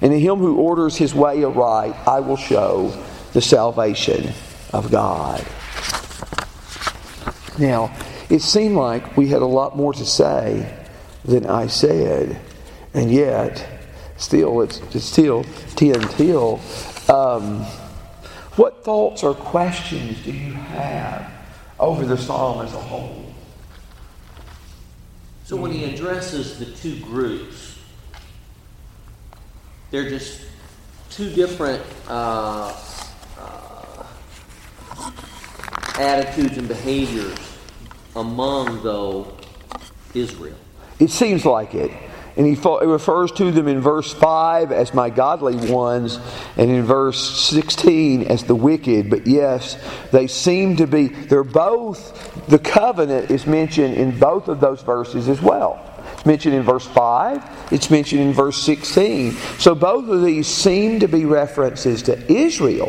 [0.00, 2.88] And to him who orders his way aright, I will show
[3.32, 4.32] the salvation
[4.72, 5.44] of God.
[7.58, 7.96] Now,
[8.30, 10.72] it seemed like we had a lot more to say
[11.24, 12.40] than I said
[12.94, 13.64] and yet,
[14.16, 15.44] still, it's, it's still
[15.76, 16.60] ten till.
[17.08, 17.64] Um,
[18.58, 21.30] what thoughts or questions do you have
[21.78, 23.32] over the psalm as a whole?
[25.44, 27.78] So when he addresses the two groups,
[29.90, 30.42] they're just
[31.08, 32.76] two different uh,
[33.38, 34.04] uh,
[35.98, 37.38] attitudes and behaviors
[38.16, 39.36] among though
[40.14, 40.58] Israel.
[40.98, 41.92] It seems like it.
[42.38, 46.20] And he refers to them in verse 5 as my godly ones,
[46.56, 49.10] and in verse 16 as the wicked.
[49.10, 49.76] But yes,
[50.12, 55.28] they seem to be, they're both, the covenant is mentioned in both of those verses
[55.28, 55.84] as well.
[56.12, 59.32] It's mentioned in verse 5, it's mentioned in verse 16.
[59.58, 62.88] So both of these seem to be references to Israel.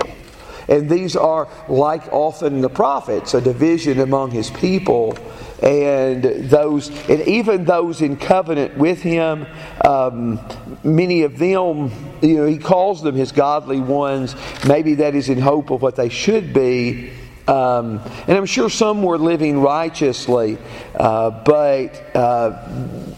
[0.68, 5.18] And these are, like often the prophets, a division among his people
[5.62, 9.46] and those, and even those in covenant with him,
[9.84, 10.40] um,
[10.84, 11.92] many of them,
[12.22, 14.36] you know, he calls them his godly ones.
[14.68, 17.12] Maybe that is in hope of what they should be.
[17.48, 20.60] Um, and I'm sure some were living righteously,
[20.96, 22.68] uh, but uh,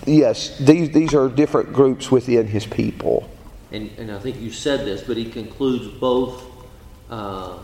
[0.06, 3.30] yes, these, these are different groups within his people.
[3.74, 6.46] And, and I think you said this, but he concludes both
[7.10, 7.58] uh,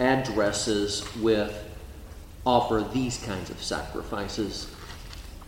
[0.00, 1.69] addresses with
[2.46, 4.74] offer these kinds of sacrifices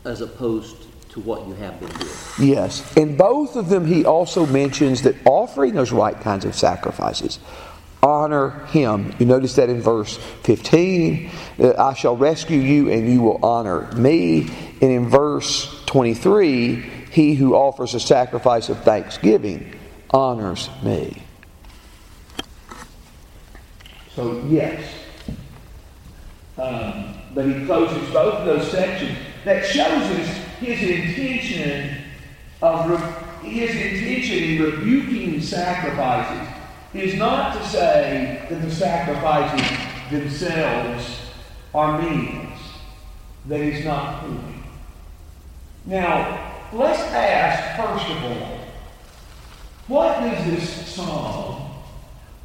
[0.04, 0.76] as opposed
[1.10, 2.12] to what you have been doing.
[2.38, 2.96] Yes.
[2.96, 7.38] In both of them, he also mentions that offering those right kinds of sacrifices
[8.02, 9.14] honor him.
[9.18, 11.30] You notice that in verse 15,
[11.78, 14.48] I shall rescue you and you will honor me.
[14.80, 16.74] And in verse 23,
[17.12, 19.78] he who offers a sacrifice of thanksgiving
[20.10, 21.22] honors me.
[24.16, 24.82] So, yes,
[26.58, 29.16] um, but he closes both of those sections.
[29.44, 30.28] That shows us
[30.60, 31.96] his intention
[32.60, 36.48] of re- his intention in rebuking sacrifices
[36.94, 39.78] is not to say that the sacrifices
[40.10, 41.20] themselves
[41.74, 42.60] are meaningless.
[43.46, 44.38] That is not the.
[45.84, 48.58] Now, let's ask first of all,
[49.88, 51.70] what does this psalm,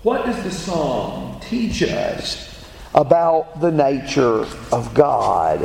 [0.01, 2.56] what does the psalm teach us
[2.95, 5.59] about the nature of God.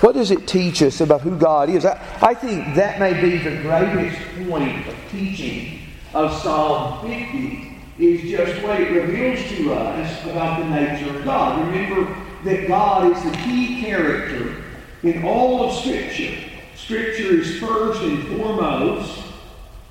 [0.00, 1.84] What does it teach us about who God is?
[1.84, 5.80] I, I think that may be the greatest point of teaching
[6.14, 11.66] of Psalm 50 is just what it reveals to us about the nature of God.
[11.66, 14.62] Remember that God is the key character
[15.02, 16.36] in all of Scripture.
[16.76, 19.24] Scripture is first and foremost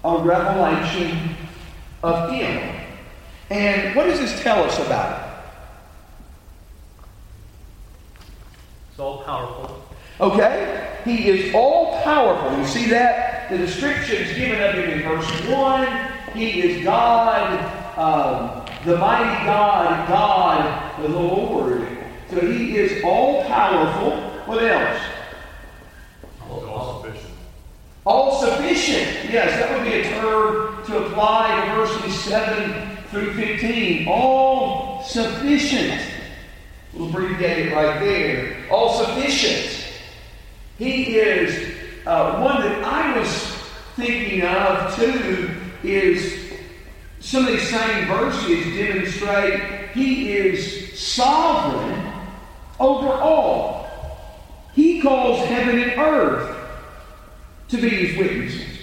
[0.03, 1.36] a revelation
[2.01, 2.86] of Him.
[3.49, 5.26] And what does this tell us about it?
[8.97, 9.79] He's all powerful.
[10.19, 11.01] Okay?
[11.05, 12.57] He is all powerful.
[12.57, 13.47] You see that?
[13.47, 16.11] The description is given of him in verse 1.
[16.33, 17.59] He is God,
[17.95, 21.87] um, the mighty God, God the Lord.
[22.31, 24.19] So he is all powerful.
[24.47, 24.99] What else?
[26.49, 27.33] All sufficient.
[28.03, 29.31] All sufficient.
[29.31, 34.07] Yes, that would be a term to apply to verses 7 through 15.
[34.07, 36.16] All sufficient.
[36.97, 38.65] We'll abbreviate it right there.
[38.71, 39.93] All sufficient.
[40.79, 41.75] He is
[42.07, 43.29] uh, one that I was
[43.95, 45.51] thinking of too.
[45.83, 46.51] Is
[47.19, 52.13] some of these same verses demonstrate he is sovereign
[52.79, 53.87] over all.
[54.73, 56.57] He calls heaven and earth
[57.69, 58.77] to be his witnesses.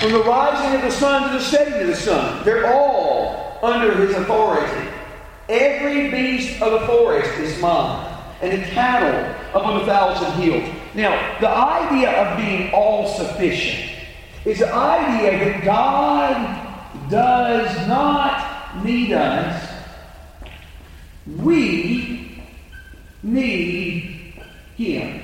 [0.00, 3.94] From the rising of the sun to the setting of the sun, they're all under
[4.06, 4.79] his authority.
[5.50, 8.06] Every beast of the forest is mine,
[8.40, 10.62] and the cattle upon a thousand hills.
[10.94, 13.90] Now, the idea of being all sufficient
[14.44, 19.68] is the idea that God does not need us.
[21.26, 22.44] We
[23.24, 24.34] need
[24.76, 25.20] Him.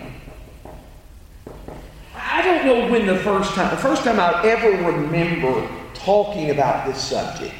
[2.16, 6.84] I don't know when the first time, the first time I ever remember talking about
[6.84, 7.54] this subject,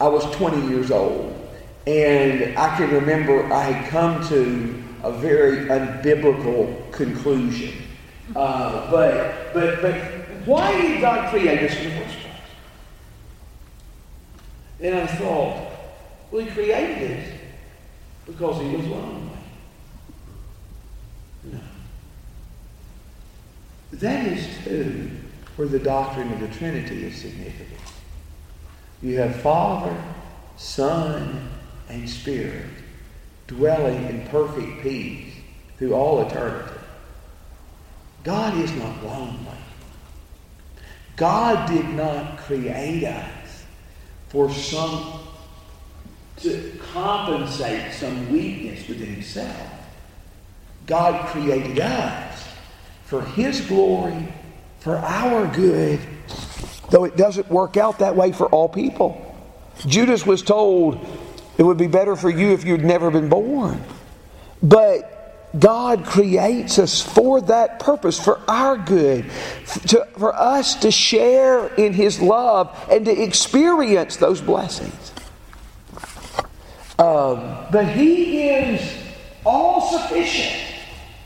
[0.00, 1.45] I was 20 years old.
[1.86, 7.74] And I can remember I had come to a very unbiblical conclusion.
[8.34, 9.94] Uh, but, but, but
[10.46, 12.32] why did God create us in the first place?
[14.80, 15.72] And I thought,
[16.30, 17.32] well, He created us
[18.26, 19.30] because He was lonely.
[21.44, 21.60] No.
[23.92, 25.10] That is, too,
[25.54, 27.80] where the doctrine of the Trinity is significant.
[29.02, 29.96] You have Father,
[30.56, 31.50] Son,
[31.88, 32.66] and Spirit
[33.46, 35.34] dwelling in perfect peace
[35.78, 36.74] through all eternity.
[38.24, 39.46] God is not lonely.
[41.16, 43.64] God did not create us
[44.28, 45.20] for some
[46.38, 49.70] to compensate some weakness within himself.
[50.86, 52.44] God created us
[53.04, 54.28] for his glory,
[54.80, 56.00] for our good,
[56.90, 59.22] though it doesn't work out that way for all people.
[59.86, 61.06] Judas was told
[61.58, 63.82] it would be better for you if you'd never been born.
[64.62, 65.16] But
[65.58, 69.24] God creates us for that purpose, for our good,
[69.88, 75.12] to, for us to share in His love and to experience those blessings.
[76.98, 78.96] Um, but He is
[79.44, 80.62] all sufficient.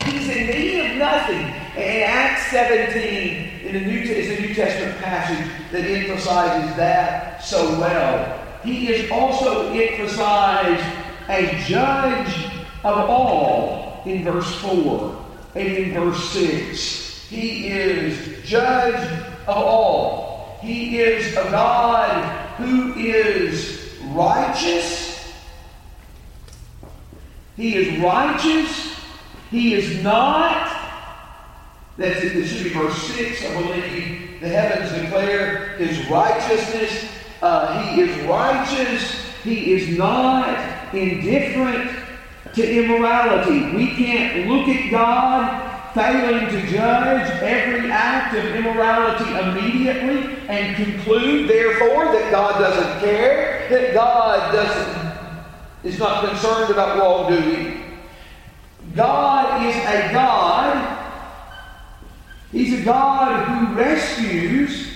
[0.05, 1.45] He's in need of nothing.
[1.77, 7.79] And Acts 17 in the New, is a New Testament passage that emphasizes that so
[7.79, 8.50] well.
[8.63, 10.85] He is also emphasized
[11.29, 12.47] a judge
[12.85, 17.29] of all in verse 4 and in verse 6.
[17.29, 19.03] He is judge
[19.47, 20.59] of all.
[20.61, 25.33] He is a God who is righteous.
[27.57, 28.97] He is righteous.
[29.51, 30.69] He is not.
[31.97, 32.35] That's it.
[32.35, 34.41] This verse 6, I believe.
[34.41, 37.05] The heavens declare his righteousness.
[37.43, 39.25] Uh, he is righteous.
[39.43, 41.91] He is not indifferent
[42.55, 43.75] to immorality.
[43.77, 51.49] We can't look at God failing to judge every act of immorality immediately and conclude,
[51.49, 55.01] therefore, that God doesn't care, that God doesn't
[55.83, 57.83] is not concerned about wrongdoing.
[58.95, 60.99] God is a God.
[62.53, 64.90] He's a God who rescues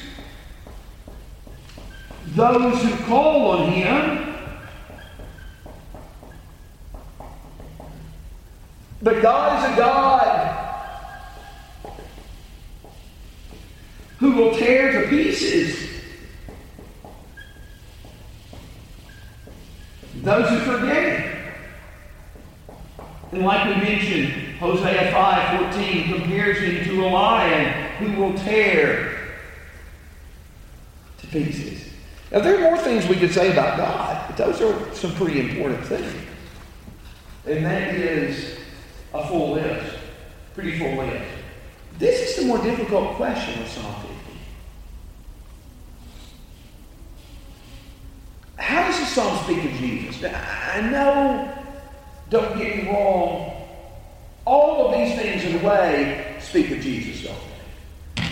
[2.34, 4.34] those who call on Him.
[9.02, 10.64] But God is a God
[14.18, 15.84] who will tear to pieces
[20.22, 21.34] those who forget
[23.34, 29.10] And like we mentioned, Hosea 5:14 compares him to a lion who will tear
[31.18, 31.93] to pieces.
[32.34, 35.38] Now there are more things we could say about God, but those are some pretty
[35.38, 36.12] important things.
[37.46, 38.58] And that is
[39.14, 39.96] a full list.
[40.52, 41.24] Pretty full list.
[41.96, 44.08] This is the more difficult question of Psalm 50.
[48.56, 50.22] How does the psalm speak of Jesus?
[50.22, 51.52] Now, I know,
[52.30, 53.52] don't get me wrong,
[54.44, 57.38] all of these things in a way speak of Jesus, don't
[58.16, 58.24] they?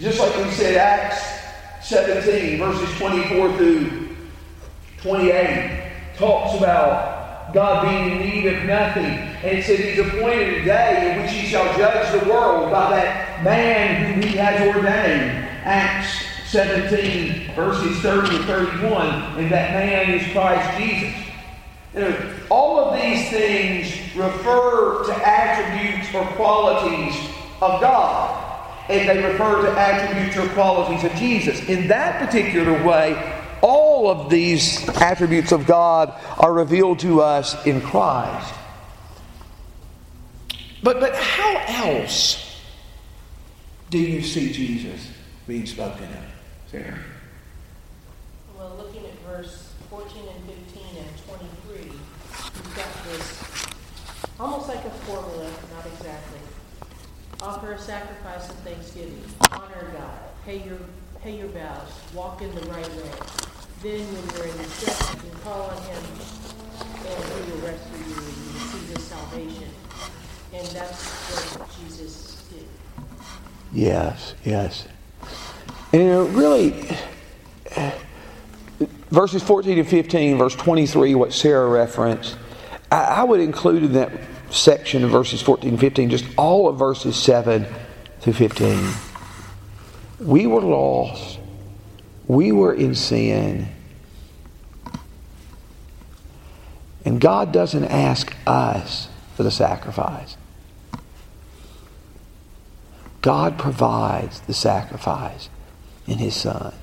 [0.00, 1.43] Just like we said, Acts
[1.84, 4.08] 17, verses 24 through
[5.02, 9.04] 28, talks about God being in need of nothing.
[9.04, 12.90] And it says he's appointed a day in which he shall judge the world by
[12.90, 15.44] that man whom he has ordained.
[15.66, 19.08] Acts 17, verses 30 and 31.
[19.38, 21.14] And that man is Christ Jesus.
[22.48, 27.14] All of these things refer to attributes or qualities
[27.60, 28.43] of God.
[28.88, 31.66] And they refer to attributes or qualities of Jesus.
[31.68, 37.80] In that particular way, all of these attributes of God are revealed to us in
[37.80, 38.54] Christ.
[40.82, 42.60] But, but how else
[43.88, 45.08] do you see Jesus
[45.46, 46.24] being spoken of,
[46.70, 46.98] Sarah?
[48.58, 53.66] Well, looking at verse 14 and 15 and 23, you've got this
[54.38, 55.50] almost like a formula.
[57.44, 59.22] Offer a sacrifice of thanksgiving,
[59.52, 60.78] honor God, pay your
[61.20, 63.10] pay your vows, walk in the right way.
[63.82, 66.02] Then, when you're in distress, you can call on Him,
[67.04, 69.68] and He will rescue you, and you see His salvation.
[70.54, 72.64] And that's what Jesus did.
[73.74, 74.88] Yes, yes.
[75.92, 76.96] And you know, really,
[79.10, 82.38] verses 14 and 15, verse 23, what Sarah referenced,
[82.90, 84.10] I, I would include in that
[84.54, 87.66] section of verses 14 and 15 just all of verses 7
[88.20, 88.88] through 15.
[90.20, 91.38] We were lost.
[92.26, 93.68] We were in sin.
[97.04, 100.36] And God doesn't ask us for the sacrifice.
[103.20, 105.48] God provides the sacrifice
[106.06, 106.74] in His Son.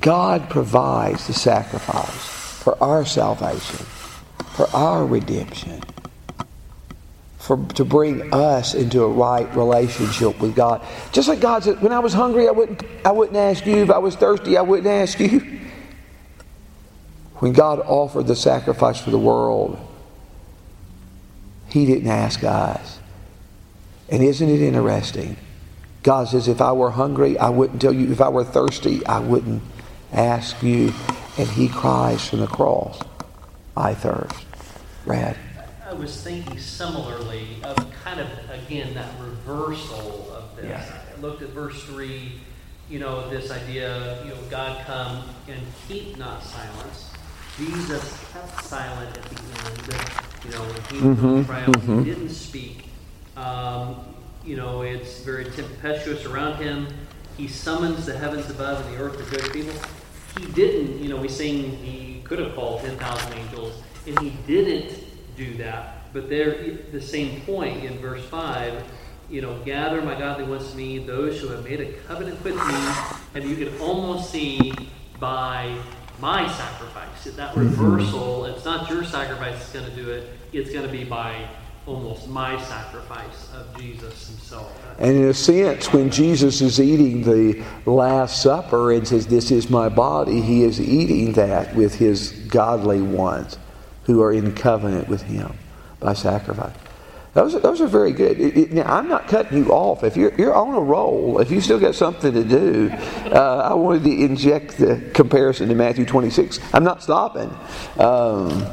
[0.00, 3.86] God provides the sacrifice for our salvation,
[4.54, 5.82] for our redemption,
[7.38, 10.80] for, to bring us into a right relationship with God.
[11.12, 13.78] Just like God said, when I was hungry, I wouldn't, I wouldn't ask you.
[13.78, 15.60] If I was thirsty, I wouldn't ask you.
[17.38, 19.76] When God offered the sacrifice for the world,
[21.68, 23.00] He didn't ask us.
[24.08, 25.36] And isn't it interesting?
[26.02, 28.12] God says, if I were hungry, I wouldn't tell you.
[28.12, 29.62] If I were thirsty, I wouldn't
[30.12, 30.92] ask you.
[31.36, 33.00] And He cries from the cross,
[33.76, 34.46] I thirst.
[35.04, 35.36] Brad.
[35.86, 40.66] I was thinking similarly of kind of, again, that reversal of this.
[40.66, 40.98] Yeah.
[41.16, 42.32] I looked at verse 3,
[42.88, 47.10] you know, this idea, of, you know, God come and keep not silence.
[47.58, 52.30] Jesus kept silent at the end, you know, when he was on trial, he didn't
[52.30, 52.86] speak.
[53.36, 53.96] Um,
[54.44, 56.88] you know, it's very tempestuous around him.
[57.36, 59.74] He summons the heavens above and the earth to judge people.
[60.38, 65.04] He didn't, you know, we sing he could have called 10,000 angels, and he didn't
[65.36, 66.12] do that.
[66.12, 68.82] But there, the same point in verse 5,
[69.30, 72.54] you know, gather my godly ones to me, those who have made a covenant with
[72.54, 72.94] me,
[73.34, 74.72] and you can almost see
[75.18, 75.76] by
[76.20, 77.24] my sacrifice.
[77.24, 77.60] That mm-hmm.
[77.60, 81.48] reversal, it's not your sacrifice that's going to do it, it's going to be by
[81.86, 84.72] almost my sacrifice of Jesus himself.
[84.98, 89.68] And in a sense, when Jesus is eating the Last Supper and says, This is
[89.68, 93.58] my body, he is eating that with his godly ones
[94.04, 95.58] who are in covenant with him
[96.00, 96.74] by sacrifice.
[97.34, 98.40] Those are, those are very good.
[98.40, 100.04] It- it- now, I'm not cutting you off.
[100.04, 102.90] If you're, you're on a roll, if you still got something to do,
[103.32, 106.60] uh, I wanted to inject the comparison to Matthew 26.
[106.72, 107.50] I'm not stopping.
[107.98, 108.64] Um,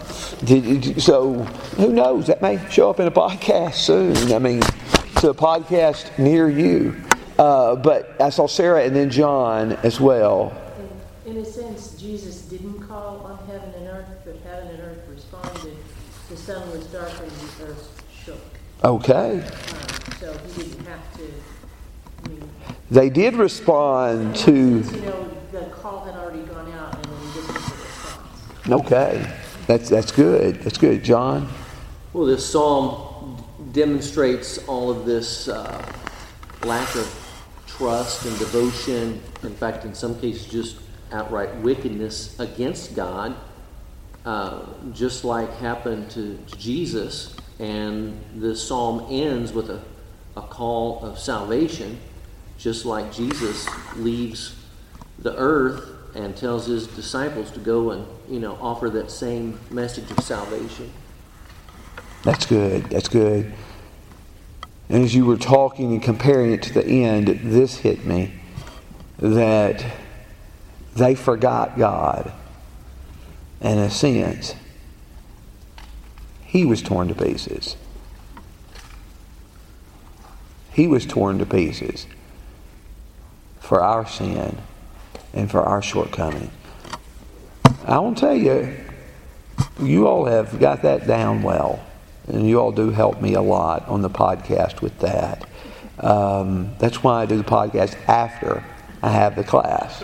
[0.99, 1.43] so,
[1.77, 2.27] who knows?
[2.27, 4.31] That may show up in a podcast soon.
[4.31, 4.61] I mean,
[5.17, 6.95] to a podcast near you.
[7.39, 10.53] Uh, but I saw Sarah and then John as well.
[11.25, 15.75] In a sense, Jesus didn't call on heaven and earth, but heaven and earth responded.
[16.29, 18.37] The sun was darkened, the earth shook.
[18.83, 19.41] Okay.
[19.41, 19.43] Um,
[20.19, 21.23] So he didn't have to,
[22.25, 22.49] I mean,
[22.89, 24.51] They did respond to.
[24.51, 28.71] you know, the call had already gone out and then this was the response.
[28.87, 29.37] Okay.
[29.67, 30.55] That's, that's good.
[30.61, 31.03] That's good.
[31.03, 31.47] John?
[32.13, 35.85] Well, this psalm demonstrates all of this uh,
[36.63, 37.17] lack of
[37.67, 39.21] trust and devotion.
[39.43, 40.77] In fact, in some cases, just
[41.11, 43.35] outright wickedness against God,
[44.25, 47.35] uh, just like happened to, to Jesus.
[47.61, 49.79] And the psalm ends with a,
[50.35, 51.99] a call of salvation,
[52.57, 54.55] just like Jesus leaves
[55.19, 60.09] the earth and tells his disciples to go and you know offer that same message
[60.09, 60.91] of salvation.
[62.23, 62.85] That's good.
[62.85, 63.53] That's good.
[64.89, 68.33] And as you were talking and comparing it to the end, this hit me
[69.19, 69.85] that
[70.95, 72.33] they forgot God.
[73.61, 74.55] And in a sense,
[76.51, 77.77] he was torn to pieces.
[80.73, 82.07] He was torn to pieces
[83.61, 84.57] for our sin
[85.33, 86.51] and for our shortcoming.
[87.85, 88.75] I to tell you,
[89.81, 91.81] you all have got that down well,
[92.27, 95.47] and you all do help me a lot on the podcast with that.
[95.99, 98.61] Um, that's why I do the podcast after
[99.01, 100.03] I have the class.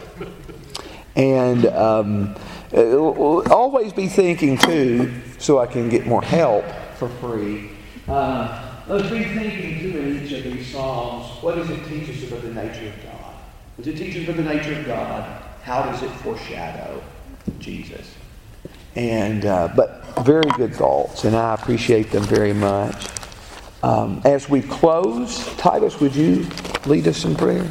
[1.13, 2.35] And um,
[2.73, 6.65] uh, always be thinking, too, so I can get more help
[6.97, 7.71] for free.
[8.07, 12.29] Uh, let's be thinking, too, in each of these Psalms, what does it teach us
[12.29, 13.33] about the nature of God?
[13.77, 15.43] Does it teach us about the nature of God?
[15.63, 17.03] How does it foreshadow
[17.59, 18.15] Jesus?
[18.95, 23.07] And uh, but very good thoughts, and I appreciate them very much.
[23.83, 26.47] Um, as we close, Titus, would you
[26.87, 27.69] lead us in prayer?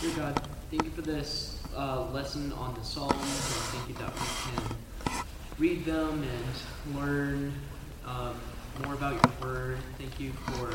[0.00, 4.14] Dear God, thank you for this uh, lesson on the Psalms, and thank you that
[4.14, 4.20] we
[4.56, 4.67] can
[5.58, 7.52] read them and learn
[8.06, 8.34] um,
[8.84, 9.78] more about your word.
[9.98, 10.72] Thank you for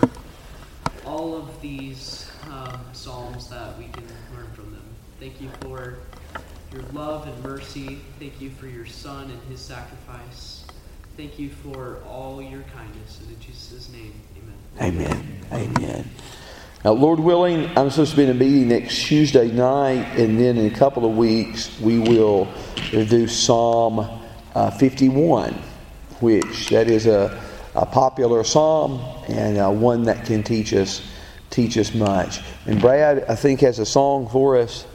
[1.05, 4.03] all of these um, Psalms that we can
[4.35, 4.83] learn from them.
[5.19, 5.95] Thank you for
[6.73, 7.99] your love and mercy.
[8.19, 10.65] Thank you for your Son and his sacrifice.
[11.15, 13.21] Thank you for all your kindness.
[13.21, 14.13] And in Jesus' name,
[14.81, 15.05] amen.
[15.07, 15.39] Amen.
[15.53, 16.09] Amen.
[16.83, 20.57] Now, Lord willing, I'm supposed to be in a meeting next Tuesday night, and then
[20.57, 22.49] in a couple of weeks, we will
[22.91, 24.22] do Psalm
[24.55, 25.53] uh, 51,
[26.19, 27.41] which that is a,
[27.75, 31.01] a popular psalm and uh, one that can teach us
[31.49, 32.39] teach us much.
[32.65, 34.87] And Brad, I think, has a song for us.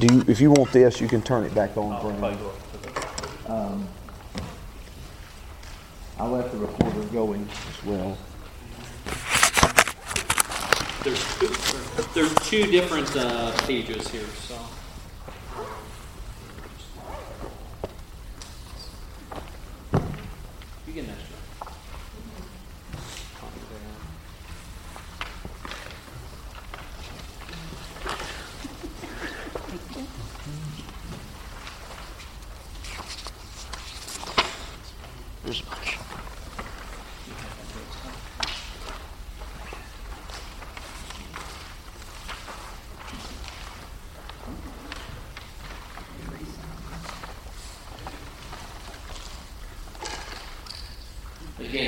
[0.00, 2.36] Do you, if you want this, you can turn it back on for me.
[3.46, 3.86] Um,
[6.18, 8.18] I left the recorder going as well.
[11.04, 11.46] There's two,
[12.14, 14.58] there's two different uh, pages here, so.
[20.86, 21.36] You get an extra.
[23.38, 23.78] Copy there.
[35.46, 35.62] Again,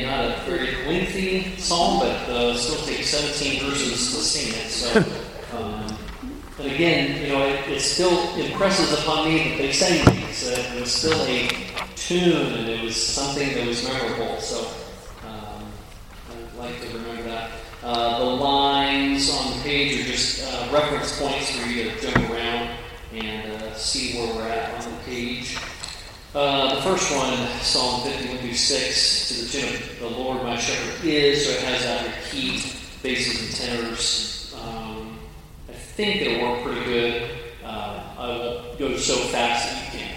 [0.06, 4.70] not a very lengthy psalm, but uh, still takes 17 verses to sing it.
[4.70, 5.00] So,
[5.58, 5.98] um,
[6.56, 10.46] but again, you know, it, it still impresses upon me that they sang these.
[10.48, 11.67] Uh, it was still a
[12.08, 14.40] tune, and it was something that was memorable.
[14.40, 14.66] So,
[15.26, 15.62] um,
[16.30, 17.50] I'd like to remember that.
[17.82, 22.30] Uh, the lines on the page are just uh, reference points for you to jump
[22.30, 22.70] around
[23.12, 25.58] and uh, see where we're at on the page.
[26.34, 30.56] Uh, the first one, Psalm 51 through 6, to the tune of the Lord my
[30.56, 34.56] shepherd is, so it has that repeat, basses and tenors.
[34.62, 35.18] Um,
[35.68, 37.30] I think it'll work pretty good.
[37.62, 40.07] Uh, I won't go so fast that you can't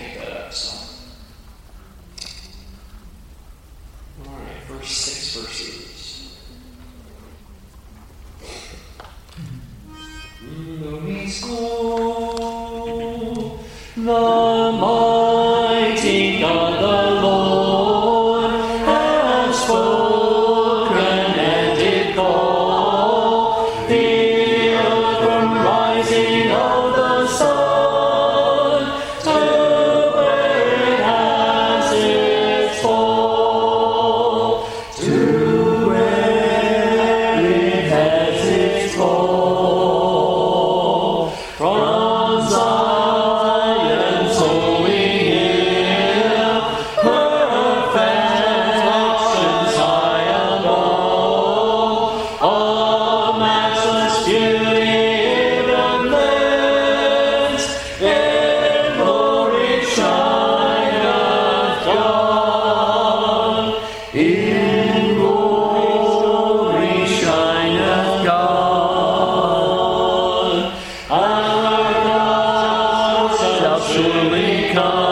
[73.94, 75.11] surely come.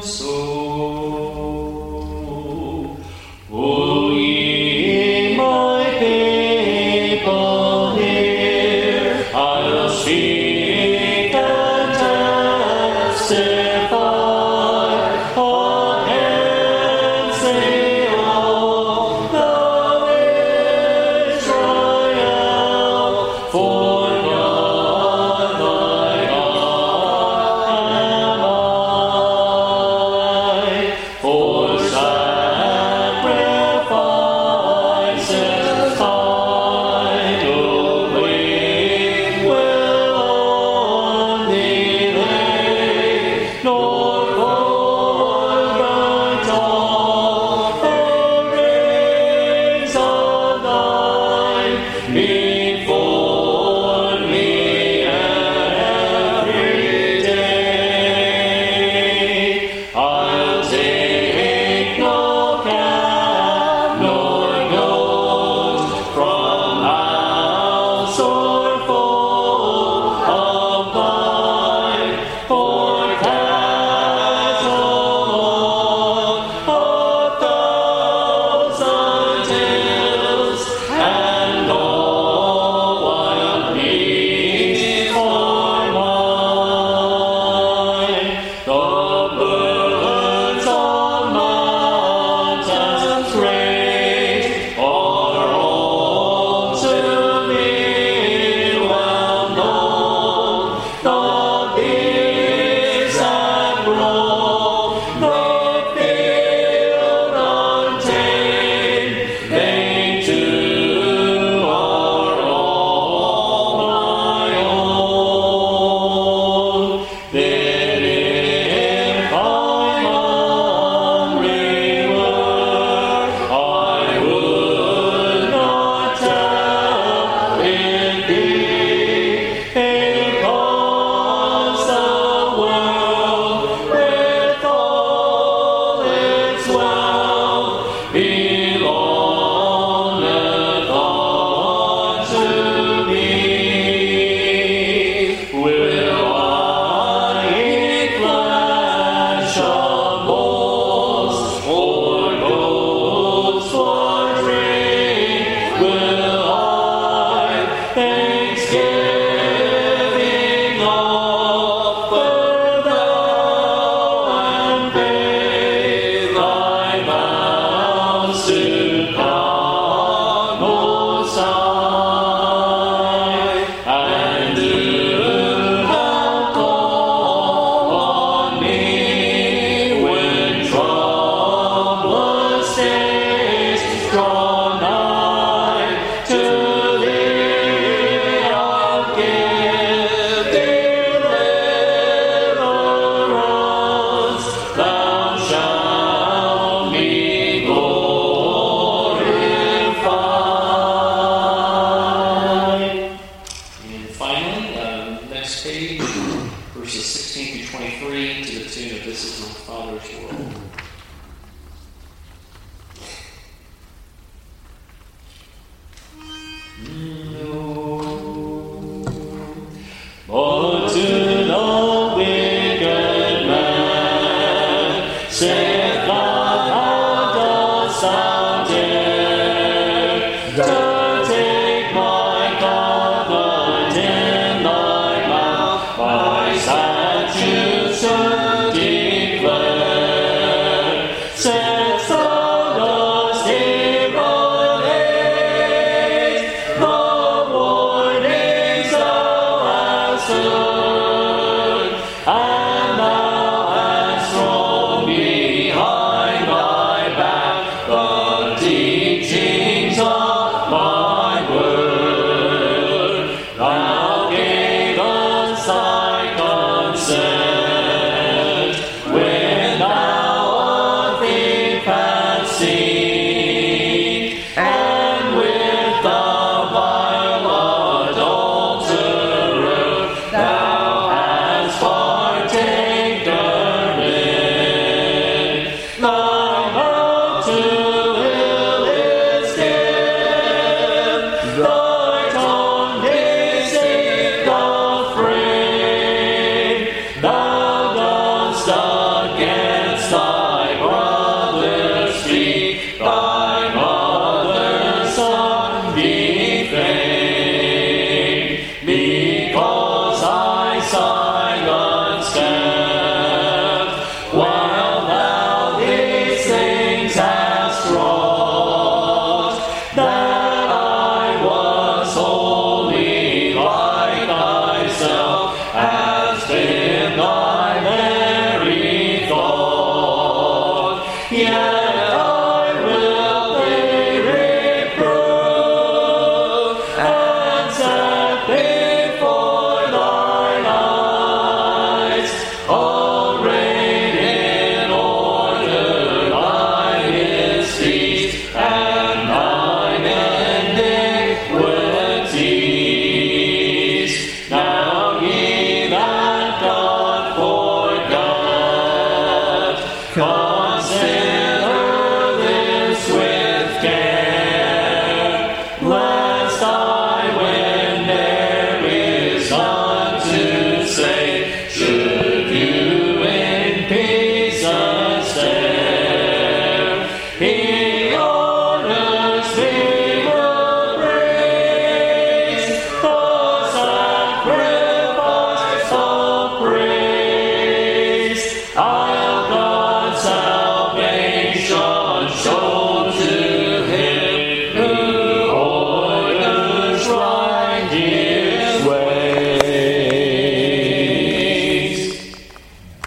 [0.00, 1.17] No